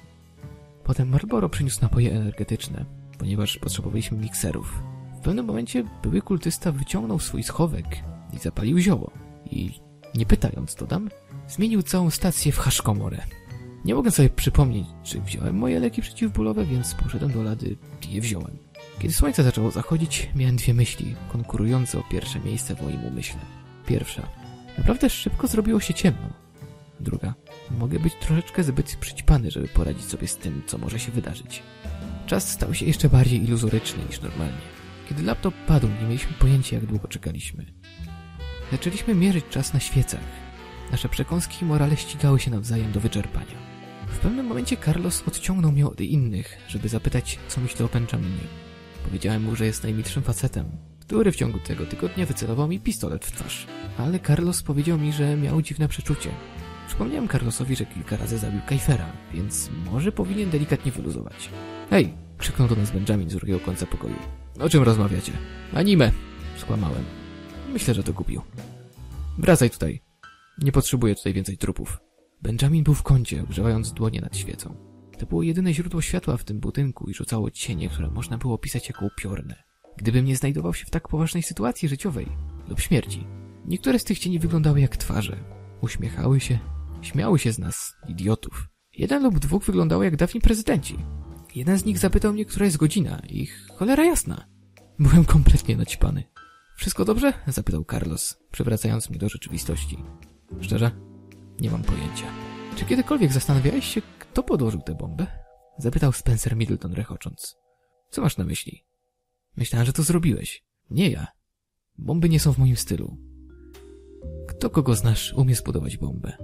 Potem 0.83 1.09
Marlboro 1.09 1.49
przyniósł 1.49 1.81
napoje 1.81 2.15
energetyczne, 2.15 2.85
ponieważ 3.17 3.57
potrzebowaliśmy 3.57 4.17
mikserów. 4.17 4.83
W 5.19 5.19
pewnym 5.19 5.45
momencie 5.45 5.83
były 6.03 6.21
kultysta 6.21 6.71
wyciągnął 6.71 7.19
swój 7.19 7.43
schowek 7.43 7.85
i 8.33 8.37
zapalił 8.37 8.79
zioło. 8.79 9.11
I 9.51 9.86
nie 10.17 10.25
pytając, 10.25 10.75
dodam, 10.75 11.09
zmienił 11.47 11.83
całą 11.83 12.09
stację 12.09 12.51
w 12.51 12.57
haszkomorę. 12.57 13.17
Nie 13.85 13.95
mogę 13.95 14.11
sobie 14.11 14.29
przypomnieć, 14.29 14.87
czy 15.03 15.21
wziąłem 15.21 15.55
moje 15.55 15.79
leki 15.79 16.01
przeciwbólowe, 16.01 16.65
więc 16.65 16.93
poszedłem 16.93 17.31
do 17.31 17.43
lady 17.43 17.77
i 18.09 18.13
je 18.13 18.21
wziąłem. 18.21 18.57
Kiedy 18.99 19.13
słońce 19.13 19.43
zaczęło 19.43 19.71
zachodzić, 19.71 20.29
miałem 20.35 20.55
dwie 20.55 20.73
myśli, 20.73 21.15
konkurujące 21.31 21.99
o 21.99 22.03
pierwsze 22.03 22.39
miejsce 22.39 22.75
w 22.75 22.81
moim 22.81 23.03
umyśle. 23.03 23.39
Pierwsza. 23.85 24.27
Naprawdę 24.77 25.09
szybko 25.09 25.47
zrobiło 25.47 25.79
się 25.79 25.93
ciemno. 25.93 26.29
Druga. 26.99 27.33
Mogę 27.79 27.99
być 27.99 28.13
troszeczkę 28.15 28.63
zbyt 28.63 28.95
przyćpany, 28.95 29.51
żeby 29.51 29.67
poradzić 29.67 30.05
sobie 30.05 30.27
z 30.27 30.37
tym, 30.37 30.61
co 30.67 30.77
może 30.77 30.99
się 30.99 31.11
wydarzyć. 31.11 31.63
Czas 32.25 32.51
stał 32.51 32.73
się 32.73 32.85
jeszcze 32.85 33.09
bardziej 33.09 33.43
iluzoryczny 33.43 34.03
niż 34.09 34.21
normalnie. 34.21 34.61
Kiedy 35.09 35.23
laptop 35.23 35.53
padł, 35.67 35.87
nie 36.01 36.07
mieliśmy 36.07 36.33
pojęcia, 36.33 36.75
jak 36.75 36.85
długo 36.85 37.07
czekaliśmy. 37.07 37.65
Zaczęliśmy 38.71 39.15
mierzyć 39.15 39.45
czas 39.49 39.73
na 39.73 39.79
świecach. 39.79 40.47
Nasze 40.91 41.09
przekąski 41.09 41.65
i 41.65 41.67
morale 41.67 41.97
ścigały 41.97 42.39
się 42.39 42.51
nawzajem 42.51 42.91
do 42.91 42.99
wyczerpania. 42.99 43.57
W 44.07 44.19
pewnym 44.19 44.45
momencie 44.45 44.77
Carlos 44.77 45.23
odciągnął 45.27 45.71
mnie 45.71 45.87
od 45.87 46.01
innych, 46.01 46.57
żeby 46.67 46.89
zapytać, 46.89 47.39
co 47.47 47.61
myślę 47.61 47.85
o 47.85 47.89
Benjaminie. 47.89 48.43
Powiedziałem 49.05 49.43
mu, 49.43 49.55
że 49.55 49.65
jest 49.65 49.83
najmilszym 49.83 50.23
facetem, 50.23 50.65
który 50.99 51.31
w 51.31 51.35
ciągu 51.35 51.59
tego 51.59 51.85
tygodnia 51.85 52.25
wycelował 52.25 52.67
mi 52.67 52.79
pistolet 52.79 53.25
w 53.25 53.31
twarz. 53.31 53.67
Ale 53.97 54.19
Carlos 54.19 54.63
powiedział 54.63 54.97
mi, 54.97 55.13
że 55.13 55.37
miał 55.37 55.61
dziwne 55.61 55.87
przeczucie. 55.87 56.29
Przypomniałem 56.87 57.27
Carlosowi, 57.27 57.75
że 57.75 57.85
kilka 57.85 58.17
razy 58.17 58.37
zabił 58.37 58.61
Kajfera, 58.65 59.11
więc 59.33 59.69
może 59.91 60.11
powinien 60.11 60.49
delikatnie 60.49 60.91
wyluzować. 60.91 61.49
Hej! 61.89 62.13
krzyknął 62.37 62.67
do 62.67 62.75
nas 62.75 62.91
Benjamin 62.91 63.29
z 63.29 63.35
drugiego 63.35 63.59
końca 63.59 63.85
pokoju. 63.85 64.15
O 64.59 64.69
czym 64.69 64.83
rozmawiacie? 64.83 65.31
Anime! 65.73 66.11
Skłamałem. 66.57 67.26
Myślę, 67.73 67.93
że 67.93 68.03
to 68.03 68.13
kupił. 68.13 68.41
Wracaj 69.37 69.69
tutaj. 69.69 70.01
Nie 70.57 70.71
potrzebuję 70.71 71.15
tutaj 71.15 71.33
więcej 71.33 71.57
trupów. 71.57 71.99
Benjamin 72.41 72.83
był 72.83 72.93
w 72.93 73.03
kącie, 73.03 73.43
używając 73.49 73.93
dłonie 73.93 74.21
nad 74.21 74.37
świecą. 74.37 74.75
To 75.17 75.25
było 75.25 75.43
jedyne 75.43 75.73
źródło 75.73 76.01
światła 76.01 76.37
w 76.37 76.43
tym 76.43 76.59
budynku 76.59 77.09
i 77.09 77.13
rzucało 77.13 77.51
cienie, 77.51 77.89
które 77.89 78.09
można 78.09 78.37
było 78.37 78.53
opisać 78.53 78.87
jako 78.89 79.05
upiorne. 79.05 79.63
Gdybym 79.97 80.25
nie 80.25 80.35
znajdował 80.35 80.73
się 80.73 80.85
w 80.85 80.89
tak 80.89 81.07
poważnej 81.07 81.43
sytuacji 81.43 81.89
życiowej 81.89 82.27
lub 82.67 82.79
śmierci, 82.79 83.27
niektóre 83.65 83.99
z 83.99 84.03
tych 84.03 84.19
cieni 84.19 84.39
wyglądały 84.39 84.81
jak 84.81 84.97
twarze. 84.97 85.37
Uśmiechały 85.81 86.39
się, 86.39 86.59
śmiały 87.01 87.39
się 87.39 87.51
z 87.51 87.59
nas, 87.59 87.93
idiotów. 88.07 88.67
Jeden 88.93 89.23
lub 89.23 89.39
dwóch 89.39 89.65
wyglądało 89.65 90.03
jak 90.03 90.15
dawni 90.15 90.41
prezydenci. 90.41 90.97
Jeden 91.55 91.77
z 91.77 91.85
nich 91.85 91.97
zapytał 91.97 92.33
mnie, 92.33 92.45
która 92.45 92.65
jest 92.65 92.77
godzina 92.77 93.21
i 93.29 93.47
cholera 93.77 94.05
jasna. 94.05 94.47
Byłem 94.99 95.25
kompletnie 95.25 95.77
naćpany. 95.77 96.23
Wszystko 96.77 97.05
dobrze? 97.05 97.33
zapytał 97.47 97.85
Carlos, 97.91 98.37
przywracając 98.51 99.09
mnie 99.09 99.19
do 99.19 99.29
rzeczywistości. 99.29 99.97
Szczerze? 100.61 100.91
Nie 101.59 101.71
mam 101.71 101.83
pojęcia. 101.83 102.25
Czy 102.75 102.85
kiedykolwiek 102.85 103.33
zastanawiałeś 103.33 103.85
się, 103.85 104.01
kto 104.19 104.43
podłożył 104.43 104.81
tę 104.81 104.95
bombę? 104.95 105.27
Zapytał 105.77 106.11
Spencer 106.11 106.55
Middleton 106.55 106.93
rechocząc. 106.93 107.57
Co 108.09 108.21
masz 108.21 108.37
na 108.37 108.43
myśli? 108.43 108.85
Myślałem, 109.57 109.85
że 109.85 109.93
to 109.93 110.03
zrobiłeś. 110.03 110.63
Nie 110.89 111.09
ja. 111.09 111.27
Bomby 111.97 112.29
nie 112.29 112.39
są 112.39 112.53
w 112.53 112.57
moim 112.57 112.75
stylu. 112.75 113.17
Kto 114.47 114.69
kogo 114.69 114.95
znasz, 114.95 115.33
umie 115.33 115.55
zbudować 115.55 115.97
bombę. 115.97 116.37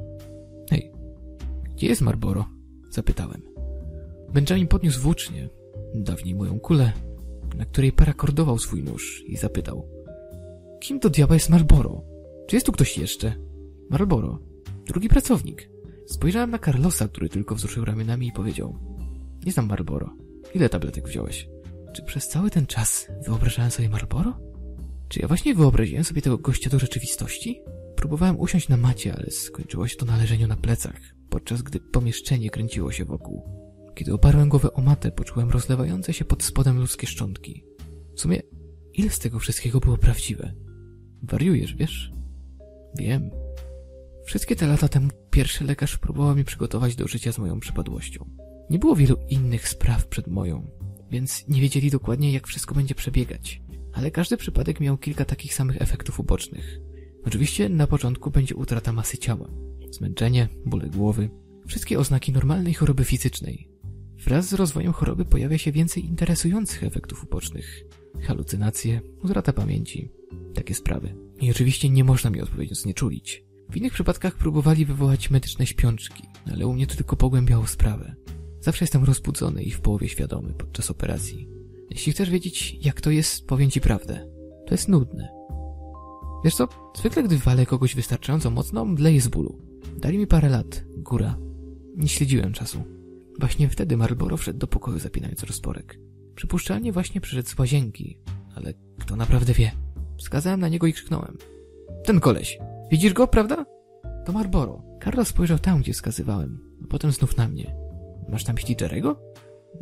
Hej, 0.70 0.92
gdzie 1.76 1.88
jest 1.88 2.02
Marlboro? 2.02 2.50
Zapytałem. 2.90 3.42
Benjamin 4.34 4.68
podniósł 4.68 5.02
włócznie, 5.02 5.50
dawniej 5.96 6.36
moją 6.36 6.60
kulę, 6.60 6.92
na 7.58 7.66
której 7.66 7.92
parakordował 7.92 8.60
swój 8.60 8.84
nóż 8.84 9.24
i 9.28 9.38
zapytał. 9.38 9.93
Kim 10.84 11.00
do 11.00 11.10
diabła 11.10 11.36
jest 11.36 11.50
Marlboro? 11.50 12.04
Czy 12.48 12.56
jest 12.56 12.66
tu 12.66 12.72
ktoś 12.72 12.98
jeszcze? 12.98 13.36
Marlboro. 13.90 14.40
Drugi 14.86 15.10
pracownik. 15.10 15.70
Spojrzałem 16.06 16.52
na 16.52 16.60
Carlosa, 16.60 17.08
który 17.08 17.30
tylko 17.30 17.56
wzruszył 17.56 17.86
ramionami 17.86 18.28
i 18.28 18.32
powiedział. 18.32 18.80
Nie 19.46 19.52
znam 19.52 19.68
Marlboro. 19.68 20.18
Ile 20.56 20.70
tabletek 20.70 21.08
wziąłeś? 21.08 21.50
Czy 21.94 22.04
przez 22.04 22.28
cały 22.28 22.50
ten 22.50 22.66
czas 22.66 23.08
wyobrażałem 23.26 23.72
sobie 23.72 23.90
Marlboro? 23.90 24.40
Czy 25.10 25.20
ja 25.20 25.28
właśnie 25.28 25.56
wyobraziłem 25.56 26.04
sobie 26.04 26.22
tego 26.22 26.38
gościa 26.38 26.70
do 26.70 26.80
rzeczywistości? 26.80 27.62
Próbowałem 27.96 28.40
usiąść 28.40 28.70
na 28.70 28.78
macie, 28.78 29.16
ale 29.16 29.32
skończyło 29.32 29.88
się 29.88 29.96
to 29.96 30.06
na 30.06 30.18
leżeniu 30.18 30.48
na 30.48 30.56
plecach, 30.56 31.00
podczas 31.30 31.62
gdy 31.62 31.80
pomieszczenie 31.80 32.50
kręciło 32.50 32.92
się 32.92 33.06
wokół. 33.06 33.44
Kiedy 33.96 34.14
oparłem 34.14 34.50
głowę 34.50 34.74
o 34.74 34.82
matę, 34.82 35.12
poczułem 35.12 35.50
rozlewające 35.50 36.14
się 36.14 36.26
pod 36.26 36.44
spodem 36.44 36.80
ludzkie 36.80 37.08
szczątki. 37.08 37.66
W 38.16 38.22
sumie, 38.22 38.42
ile 38.94 39.10
z 39.10 39.20
tego 39.20 39.40
wszystkiego 39.40 39.80
było 39.80 39.98
prawdziwe? 39.98 40.63
Wariujesz, 41.24 41.76
wiesz? 41.76 42.12
Wiem. 42.98 43.32
Wszystkie 44.26 44.56
te 44.56 44.68
lata 44.68 44.88
temu 44.88 45.10
pierwszy 45.32 45.64
lekarz 45.64 45.98
próbował 45.98 46.36
mnie 46.36 46.44
przygotować 46.44 46.96
do 46.96 47.08
życia 47.08 47.32
z 47.32 47.38
moją 47.38 47.60
przypadłością. 47.60 48.26
Nie 48.70 48.80
było 48.80 48.96
wielu 48.96 49.18
innych 49.30 49.70
spraw 49.70 50.08
przed 50.08 50.28
moją, 50.28 50.68
więc 51.12 51.48
nie 51.48 51.62
wiedzieli 51.62 51.92
dokładnie, 51.92 52.32
jak 52.32 52.48
wszystko 52.48 52.76
będzie 52.76 52.96
przebiegać. 52.96 53.62
Ale 53.94 54.12
każdy 54.12 54.38
przypadek 54.38 54.80
miał 54.80 54.98
kilka 54.98 55.26
takich 55.26 55.54
samych 55.54 55.82
efektów 55.82 56.20
ubocznych. 56.20 56.80
Oczywiście 57.26 57.70
na 57.70 57.88
początku 57.88 58.32
będzie 58.32 58.56
utrata 58.56 58.94
masy 58.94 59.18
ciała, 59.18 59.50
zmęczenie, 59.92 60.48
bóle 60.66 60.90
głowy, 60.90 61.30
wszystkie 61.68 62.00
oznaki 62.00 62.32
normalnej 62.32 62.74
choroby 62.74 63.04
fizycznej. 63.04 63.70
Wraz 64.26 64.50
z 64.50 64.54
rozwojem 64.54 64.94
choroby 64.94 65.26
pojawia 65.26 65.58
się 65.58 65.72
więcej 65.72 66.06
interesujących 66.06 66.84
efektów 66.84 67.24
ubocznych. 67.24 67.84
Halucynacje, 68.22 69.02
utrata 69.24 69.54
pamięci, 69.54 70.10
takie 70.54 70.74
sprawy. 70.76 71.16
I 71.42 71.52
oczywiście 71.52 71.90
nie 71.90 72.04
można 72.04 72.30
mi 72.30 72.42
odpowiednio 72.42 72.76
znieczulić. 72.76 73.44
W 73.70 73.78
innych 73.78 73.94
przypadkach 73.94 74.38
próbowali 74.38 74.86
wywołać 74.86 75.30
medyczne 75.30 75.66
śpiączki, 75.66 76.24
ale 76.54 76.68
u 76.68 76.74
mnie 76.74 76.88
to 76.88 76.96
tylko 76.96 77.16
pogłębiało 77.16 77.68
sprawę. 77.68 78.16
Zawsze 78.62 78.84
jestem 78.84 79.04
rozbudzony 79.04 79.64
i 79.64 79.72
w 79.72 79.82
połowie 79.82 80.10
świadomy 80.10 80.54
podczas 80.54 80.92
operacji. 80.92 81.50
Jeśli 81.90 82.12
chcesz 82.14 82.30
wiedzieć, 82.30 82.78
jak 82.82 83.02
to 83.02 83.12
jest, 83.12 83.48
powiem 83.48 83.70
ci 83.70 83.82
prawdę. 83.82 84.30
To 84.68 84.74
jest 84.74 84.88
nudne. 84.88 85.30
Wiesz 86.44 86.56
co, 86.56 86.68
zwykle 87.00 87.24
gdy 87.24 87.38
walę 87.38 87.66
kogoś 87.66 87.96
wystarczająco 87.96 88.52
mocno, 88.52 88.86
mdleję 88.86 89.22
z 89.22 89.28
bólu. 89.28 89.60
Dali 89.98 90.18
mi 90.18 90.28
parę 90.28 90.50
lat, 90.50 90.86
góra. 90.98 91.38
Nie 91.96 92.08
śledziłem 92.08 92.54
czasu. 92.54 92.84
Właśnie 93.40 93.70
wtedy 93.70 93.98
Marlboro 93.98 94.38
wszedł 94.38 94.60
do 94.60 94.68
pokoju 94.68 95.00
zapinając 95.00 95.44
rozporek. 95.44 96.00
Przypuszczalnie 96.36 96.92
właśnie 96.92 97.22
przyszedł 97.22 97.50
z 97.50 97.60
łazienki, 97.60 98.18
ale 98.56 98.74
kto 99.00 99.16
naprawdę 99.16 99.54
wie? 99.54 99.72
Wskazałem 100.18 100.60
na 100.60 100.68
niego 100.68 100.88
i 100.88 100.94
krzyknąłem. 100.94 101.38
Ten 102.04 102.20
koleś. 102.20 102.60
Widzisz 102.92 103.14
go, 103.14 103.28
prawda? 103.28 103.66
To 104.26 104.32
Marlboro. 104.32 104.84
Carlos 105.04 105.28
spojrzał 105.28 105.60
tam, 105.60 105.80
gdzie 105.80 105.94
wskazywałem, 105.94 106.60
a 106.84 106.88
potem 106.88 107.12
znów 107.12 107.38
na 107.38 107.48
mnie. 107.48 107.76
Masz 108.30 108.48
na 108.48 108.54
myśli? 108.54 108.76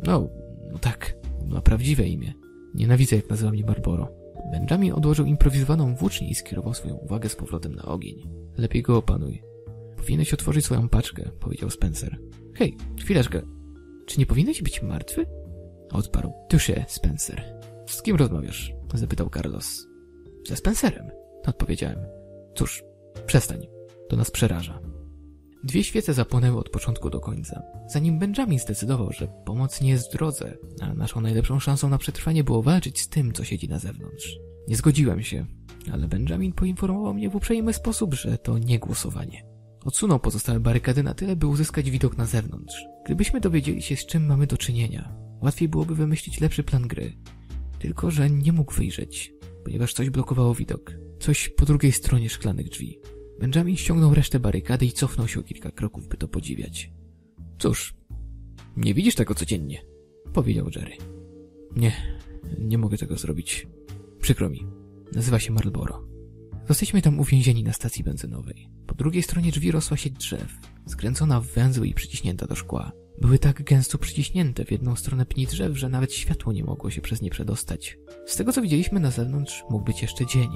No, 0.06 0.28
no 0.72 0.78
tak. 0.78 1.16
Ma 1.46 1.60
prawdziwe 1.60 2.08
imię. 2.08 2.32
Nienawidzę, 2.74 3.16
jak 3.16 3.30
nazywa 3.30 3.50
mnie 3.50 3.64
Marlboro. 3.64 4.08
Benjamin 4.52 4.92
odłożył 4.92 5.26
improwizowaną 5.26 5.94
włócznię 5.94 6.28
i 6.28 6.34
skierował 6.34 6.74
swoją 6.74 6.94
uwagę 6.94 7.28
z 7.28 7.36
powrotem 7.36 7.74
na 7.74 7.82
ogień. 7.82 8.28
Lepiej 8.56 8.82
go 8.82 8.96
opanuj. 8.96 9.42
Powinieneś 9.96 10.34
otworzyć 10.34 10.64
swoją 10.64 10.88
paczkę, 10.88 11.30
powiedział 11.40 11.70
Spencer. 11.70 12.18
Hej, 12.54 12.76
chwileczkę. 13.00 13.42
Czy 14.06 14.18
nie 14.18 14.26
powinieneś 14.26 14.62
być 14.62 14.82
martwy? 14.82 15.26
Odparł. 15.92 16.32
Tusze, 16.48 16.84
Spencer. 16.88 17.42
Z 17.86 18.02
kim 18.02 18.16
rozmawiasz? 18.16 18.72
Zapytał 18.94 19.30
Carlos. 19.30 19.86
Ze 20.48 20.56
Spencerem, 20.56 21.10
odpowiedziałem. 21.46 21.98
Cóż, 22.54 22.84
przestań. 23.26 23.66
To 24.08 24.16
nas 24.16 24.30
przeraża. 24.30 24.80
Dwie 25.64 25.84
świece 25.84 26.14
zapłonęły 26.14 26.58
od 26.58 26.68
początku 26.68 27.10
do 27.10 27.20
końca. 27.20 27.62
Zanim 27.88 28.18
Benjamin 28.18 28.58
zdecydował, 28.58 29.12
że 29.12 29.28
pomoc 29.44 29.80
nie 29.80 29.90
jest 29.90 30.08
w 30.08 30.12
drodze, 30.12 30.56
a 30.80 30.94
naszą 30.94 31.20
najlepszą 31.20 31.58
szansą 31.58 31.88
na 31.88 31.98
przetrwanie 31.98 32.44
było 32.44 32.62
walczyć 32.62 33.00
z 33.00 33.08
tym, 33.08 33.32
co 33.32 33.44
siedzi 33.44 33.68
na 33.68 33.78
zewnątrz. 33.78 34.38
Nie 34.68 34.76
zgodziłem 34.76 35.22
się, 35.22 35.46
ale 35.92 36.08
Benjamin 36.08 36.52
poinformował 36.52 37.14
mnie 37.14 37.30
w 37.30 37.36
uprzejmy 37.36 37.72
sposób, 37.72 38.14
że 38.14 38.38
to 38.38 38.58
nie 38.58 38.78
głosowanie. 38.78 39.44
Odsunął 39.84 40.20
pozostałe 40.20 40.60
barykady 40.60 41.02
na 41.02 41.14
tyle, 41.14 41.36
by 41.36 41.46
uzyskać 41.46 41.90
widok 41.90 42.18
na 42.18 42.26
zewnątrz. 42.26 42.84
Gdybyśmy 43.04 43.40
dowiedzieli 43.40 43.82
się, 43.82 43.96
z 43.96 44.06
czym 44.06 44.26
mamy 44.26 44.46
do 44.46 44.56
czynienia, 44.56 45.21
łatwiej 45.42 45.68
byłoby 45.68 45.94
wymyślić 45.94 46.40
lepszy 46.40 46.62
plan 46.62 46.88
gry. 46.88 47.12
Tylko, 47.78 48.10
że 48.10 48.30
nie 48.30 48.52
mógł 48.52 48.74
wyjrzeć, 48.74 49.34
ponieważ 49.64 49.92
coś 49.92 50.10
blokowało 50.10 50.54
widok. 50.54 50.92
Coś 51.20 51.48
po 51.48 51.66
drugiej 51.66 51.92
stronie 51.92 52.30
szklanych 52.30 52.68
drzwi. 52.68 52.98
Benjamin 53.40 53.76
ściągnął 53.76 54.14
resztę 54.14 54.40
barykady 54.40 54.86
i 54.86 54.92
cofnął 54.92 55.28
się 55.28 55.40
o 55.40 55.42
kilka 55.42 55.70
kroków, 55.70 56.08
by 56.08 56.16
to 56.16 56.28
podziwiać. 56.28 56.90
Cóż, 57.58 57.94
nie 58.76 58.94
widzisz 58.94 59.14
tego 59.14 59.34
codziennie, 59.34 59.82
powiedział 60.32 60.66
Jerry. 60.76 60.96
Nie, 61.76 61.92
nie 62.58 62.78
mogę 62.78 62.98
tego 62.98 63.16
zrobić. 63.16 63.66
Przykro 64.20 64.50
mi. 64.50 64.66
Nazywa 65.12 65.38
się 65.38 65.52
Marlboro. 65.52 66.08
Zostaliśmy 66.68 67.02
tam 67.02 67.20
uwięzieni 67.20 67.64
na 67.64 67.72
stacji 67.72 68.04
benzynowej. 68.04 68.68
Po 68.86 68.94
drugiej 68.94 69.22
stronie 69.22 69.50
drzwi 69.50 69.70
rosła 69.70 69.96
sieć 69.96 70.12
drzew, 70.12 70.58
skręcona 70.86 71.40
w 71.40 71.46
węzły 71.46 71.88
i 71.88 71.94
przyciśnięta 71.94 72.46
do 72.46 72.54
szkła. 72.54 72.92
Były 73.20 73.38
tak 73.38 73.62
gęsto 73.62 73.98
przyciśnięte 73.98 74.64
w 74.64 74.70
jedną 74.70 74.96
stronę 74.96 75.26
pni 75.26 75.46
drzew, 75.46 75.76
że 75.76 75.88
nawet 75.88 76.12
światło 76.12 76.52
nie 76.52 76.64
mogło 76.64 76.90
się 76.90 77.00
przez 77.00 77.22
nie 77.22 77.30
przedostać. 77.30 77.98
Z 78.26 78.36
tego 78.36 78.52
co 78.52 78.62
widzieliśmy 78.62 79.00
na 79.00 79.10
zewnątrz, 79.10 79.64
mógł 79.70 79.84
być 79.84 80.02
jeszcze 80.02 80.26
dzień. 80.26 80.50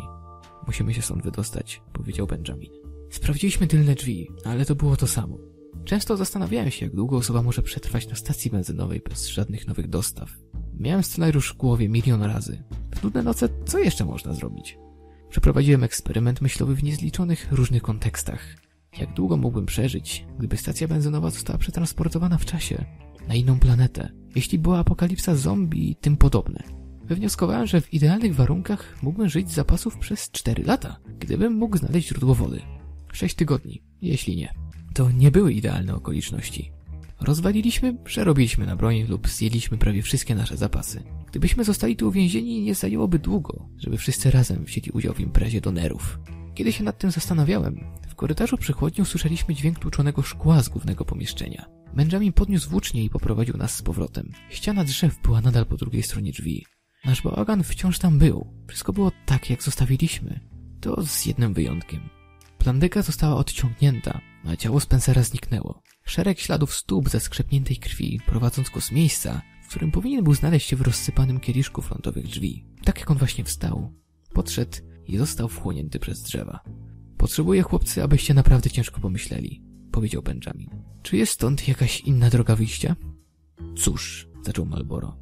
Musimy 0.66 0.94
się 0.94 1.02
stąd 1.02 1.22
wydostać, 1.22 1.82
powiedział 1.92 2.26
Benjamin. 2.26 2.70
Sprawdziliśmy 3.10 3.66
tylne 3.66 3.94
drzwi, 3.94 4.28
ale 4.44 4.64
to 4.64 4.75
było 4.75 4.96
to 4.96 5.06
samo. 5.06 5.38
Często 5.84 6.16
zastanawiałem 6.16 6.70
się, 6.70 6.86
jak 6.86 6.94
długo 6.94 7.16
osoba 7.16 7.42
może 7.42 7.62
przetrwać 7.62 8.08
na 8.08 8.14
stacji 8.14 8.50
benzynowej 8.50 9.02
bez 9.08 9.28
żadnych 9.28 9.66
nowych 9.66 9.88
dostaw. 9.88 10.30
Miałem 10.78 11.02
scenariusz 11.02 11.52
w 11.52 11.56
głowie 11.56 11.88
milion 11.88 12.22
razy. 12.22 12.62
W 12.94 13.02
nudne 13.02 13.22
noce 13.22 13.48
co 13.66 13.78
jeszcze 13.78 14.04
można 14.04 14.34
zrobić? 14.34 14.78
Przeprowadziłem 15.30 15.84
eksperyment 15.84 16.40
myślowy 16.40 16.75
w 16.75 16.84
niezliczonych 16.84 17.52
różnych 17.52 17.82
kontekstach. 17.82 18.65
Jak 18.98 19.12
długo 19.12 19.36
mógłbym 19.36 19.66
przeżyć, 19.66 20.26
gdyby 20.38 20.56
stacja 20.56 20.88
benzynowa 20.88 21.30
została 21.30 21.58
przetransportowana 21.58 22.38
w 22.38 22.44
czasie 22.44 22.84
na 23.28 23.34
inną 23.34 23.58
planetę, 23.58 24.08
jeśli 24.34 24.58
była 24.58 24.78
apokalipsa 24.78 25.36
zombie 25.36 25.90
i 25.90 25.96
tym 25.96 26.16
podobne. 26.16 26.62
Wywnioskowałem, 27.04 27.66
że 27.66 27.80
w 27.80 27.94
idealnych 27.94 28.34
warunkach 28.34 28.96
mógłbym 29.02 29.28
żyć 29.28 29.50
z 29.50 29.54
zapasów 29.54 29.98
przez 29.98 30.30
4 30.30 30.64
lata, 30.64 30.96
gdybym 31.18 31.54
mógł 31.54 31.78
znaleźć 31.78 32.08
źródło 32.08 32.34
wody. 32.34 32.60
6 33.12 33.34
tygodni, 33.34 33.82
jeśli 34.02 34.36
nie. 34.36 34.54
To 34.94 35.10
nie 35.10 35.30
były 35.30 35.52
idealne 35.52 35.94
okoliczności. 35.94 36.72
Rozwaliliśmy, 37.20 37.94
przerobiliśmy 38.04 38.66
na 38.66 38.76
broń 38.76 39.06
lub 39.08 39.28
zjedliśmy 39.28 39.78
prawie 39.78 40.02
wszystkie 40.02 40.34
nasze 40.34 40.56
zapasy. 40.56 41.02
Gdybyśmy 41.30 41.64
zostali 41.64 41.96
tu 41.96 42.08
uwięzieni, 42.08 42.62
nie 42.62 42.74
zajęłoby 42.74 43.18
długo, 43.18 43.68
żeby 43.78 43.96
wszyscy 43.96 44.30
razem 44.30 44.64
wzięli 44.64 44.90
udział 44.90 45.14
w 45.14 45.20
imprezie 45.20 45.60
do 45.60 45.72
nerów. 45.72 46.18
Kiedy 46.56 46.72
się 46.72 46.84
nad 46.84 46.98
tym 46.98 47.10
zastanawiałem, 47.10 47.84
w 48.08 48.14
korytarzu 48.14 48.56
przy 48.56 48.75
usłyszeliśmy 49.02 49.54
dźwięk 49.54 49.78
tłuczonego 49.78 50.22
szkła 50.22 50.62
z 50.62 50.68
głównego 50.68 51.04
pomieszczenia. 51.04 51.66
Benjamin 51.94 52.32
podniósł 52.32 52.70
włócznie 52.70 53.04
i 53.04 53.10
poprowadził 53.10 53.56
nas 53.56 53.76
z 53.76 53.82
powrotem. 53.82 54.32
Ściana 54.50 54.84
drzew 54.84 55.22
była 55.22 55.40
nadal 55.40 55.66
po 55.66 55.76
drugiej 55.76 56.02
stronie 56.02 56.32
drzwi. 56.32 56.66
Nasz 57.04 57.22
bałagan 57.22 57.62
wciąż 57.62 57.98
tam 57.98 58.18
był. 58.18 58.46
Wszystko 58.68 58.92
było 58.92 59.12
tak, 59.26 59.50
jak 59.50 59.62
zostawiliśmy. 59.62 60.40
To 60.80 61.06
z 61.06 61.26
jednym 61.26 61.54
wyjątkiem. 61.54 62.00
Plandyka 62.58 63.02
została 63.02 63.36
odciągnięta, 63.36 64.20
a 64.44 64.56
ciało 64.56 64.80
Spencera 64.80 65.22
zniknęło. 65.22 65.82
Szereg 66.04 66.40
śladów 66.40 66.75
stóp 66.75 67.08
ze 67.08 67.20
skrzepniętej 67.20 67.76
krwi, 67.76 68.20
prowadząc 68.26 68.70
go 68.70 68.80
z 68.80 68.92
miejsca, 68.92 69.42
w 69.64 69.68
którym 69.68 69.90
powinien 69.90 70.25
był 70.25 70.34
znaleźć 70.34 70.68
się 70.68 70.76
w 70.76 70.82
rozsypanym 70.82 71.40
kieliszku 71.40 71.82
frontowych 71.82 72.26
drzwi. 72.26 72.66
Tak 72.84 73.00
jak 73.00 73.10
on 73.10 73.18
właśnie 73.18 73.44
wstał. 73.44 73.92
Podszedł 74.32 74.76
i 75.08 75.16
został 75.16 75.48
wchłonięty 75.48 75.98
przez 75.98 76.22
drzewa. 76.22 76.60
Potrzebuję 77.16 77.62
chłopcy, 77.62 78.02
abyście 78.02 78.34
naprawdę 78.34 78.70
ciężko 78.70 79.00
pomyśleli, 79.00 79.62
powiedział 79.92 80.22
Benjamin. 80.22 80.70
Czy 81.02 81.16
jest 81.16 81.32
stąd 81.32 81.68
jakaś 81.68 82.00
inna 82.00 82.30
droga 82.30 82.56
wyjścia? 82.56 82.96
Cóż, 83.76 84.28
zaczął 84.42 84.66
Malboro. 84.66 85.16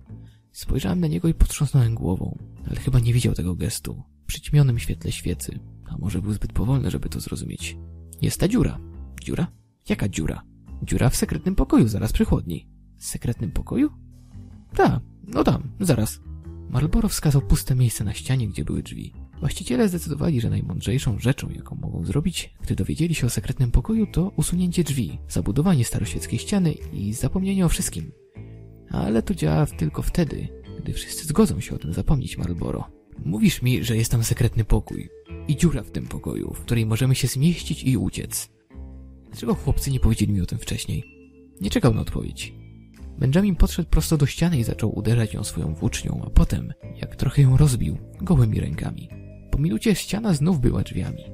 Spojrzałem 0.53 1.01
na 1.01 1.07
niego 1.07 1.29
i 1.29 1.35
potrząsnąłem 1.35 1.95
głową, 1.95 2.39
ale 2.67 2.77
chyba 2.77 2.99
nie 2.99 3.13
widział 3.13 3.35
tego 3.35 3.55
gestu. 3.55 4.03
W 4.23 4.27
przyćmionym 4.27 4.79
świetle 4.79 5.13
świecy, 5.13 5.59
a 5.87 5.99
może 5.99 6.23
był 6.23 6.33
zbyt 6.33 6.53
powolny, 6.53 6.91
żeby 6.91 7.09
to 7.09 7.21
zrozumieć. 7.21 7.77
Jest 8.23 8.41
ta 8.41 8.49
dziura. 8.49 8.81
Dziura? 9.23 9.47
Jaka 9.89 10.09
dziura? 10.09 10.43
Dziura 10.83 11.11
w 11.11 11.17
sekretnym 11.17 11.55
pokoju, 11.55 11.89
zaraz 11.89 12.13
przy 12.13 12.25
chłodni. 12.25 12.69
sekretnym 12.99 13.51
pokoju? 13.51 13.91
Ta, 14.75 15.01
no 15.27 15.45
tam, 15.45 15.63
zaraz. 15.81 16.21
Marlboro 16.71 17.09
wskazał 17.09 17.43
puste 17.43 17.75
miejsce 17.75 18.05
na 18.05 18.15
ścianie, 18.15 18.49
gdzie 18.49 18.65
były 18.65 18.83
drzwi. 18.83 19.13
Właściciele 19.41 19.89
zdecydowali, 19.89 20.41
że 20.41 20.51
najmądrzejszą 20.51 21.19
rzeczą, 21.19 21.51
jaką 21.51 21.77
mogą 21.77 22.05
zrobić, 22.05 22.55
gdy 22.63 22.75
dowiedzieli 22.75 23.15
się 23.15 23.27
o 23.27 23.31
sekretnym 23.31 23.71
pokoju, 23.71 24.07
to 24.07 24.33
usunięcie 24.37 24.85
drzwi, 24.85 25.19
zabudowanie 25.29 25.85
staroświeckiej 25.85 26.39
ściany 26.39 26.73
i 26.93 27.13
zapomnienie 27.13 27.67
o 27.67 27.69
wszystkim. 27.69 28.13
Ale 28.91 29.23
to 29.23 29.35
działa 29.35 29.67
tylko 29.67 30.03
wtedy, 30.03 30.49
gdy 30.81 30.93
wszyscy 30.93 31.27
zgodzą 31.27 31.61
się 31.61 31.75
o 31.75 31.79
tym 31.79 31.93
zapomnieć, 31.93 32.39
Marlboro. 32.39 32.91
Mówisz 33.25 33.63
mi, 33.63 33.85
że 33.85 33.97
jest 33.97 34.11
tam 34.11 34.25
sekretny 34.25 34.65
pokój 34.65 35.09
i 35.49 35.57
dziura 35.57 35.83
w 35.83 35.91
tym 35.91 36.07
pokoju, 36.07 36.55
w 36.55 36.61
której 36.61 36.87
możemy 36.87 37.15
się 37.15 37.29
zmieścić 37.29 37.85
i 37.85 37.97
uciec. 37.97 38.51
Dlaczego 39.31 39.55
chłopcy 39.55 39.91
nie 39.91 40.01
powiedzieli 40.01 40.33
mi 40.33 40.41
o 40.41 40.47
tym 40.47 40.59
wcześniej? 40.59 41.05
Nie 41.61 41.71
czekał 41.71 41.95
na 41.95 42.01
odpowiedź. 42.01 42.55
Benjamin 43.19 43.57
podszedł 43.57 43.89
prosto 43.89 44.17
do 44.17 44.27
ściany 44.27 44.59
i 44.59 44.65
zaczął 44.65 44.99
uderzać 44.99 45.35
ją 45.35 45.45
swoją 45.45 45.75
włócznią, 45.75 46.23
a 46.27 46.31
potem, 46.31 46.73
jak 46.97 47.17
trochę 47.17 47.43
ją 47.43 47.57
rozbił, 47.57 47.99
gołymi 48.21 48.61
rękami. 48.61 49.09
Po 49.55 49.59
minucie 49.59 49.95
ściana 49.95 50.35
znów 50.35 50.61
była 50.61 50.83
drzwiami. 50.83 51.25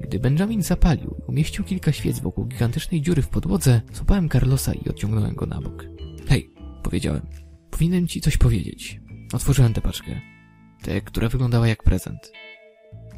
Gdy 0.00 0.18
Benjamin 0.18 0.62
zapalił 0.62 1.16
i 1.18 1.30
umieścił 1.30 1.64
kilka 1.64 1.92
świec 1.92 2.18
wokół 2.18 2.44
gigantycznej 2.44 3.02
dziury 3.02 3.22
w 3.22 3.28
podłodze, 3.28 3.80
złapałem 3.92 4.28
Carlosa 4.28 4.72
i 4.74 4.88
odciągnąłem 4.88 5.34
go 5.34 5.46
na 5.46 5.60
bok. 5.60 5.84
Hej, 6.28 6.50
powiedziałem. 6.82 7.26
Powinienem 7.70 8.06
ci 8.08 8.20
coś 8.20 8.36
powiedzieć. 8.36 9.00
Otworzyłem 9.32 9.74
tę 9.74 9.80
paczkę. 9.80 10.20
Tę, 10.82 11.00
która 11.00 11.28
wyglądała 11.28 11.68
jak 11.68 11.82
prezent. 11.82 12.32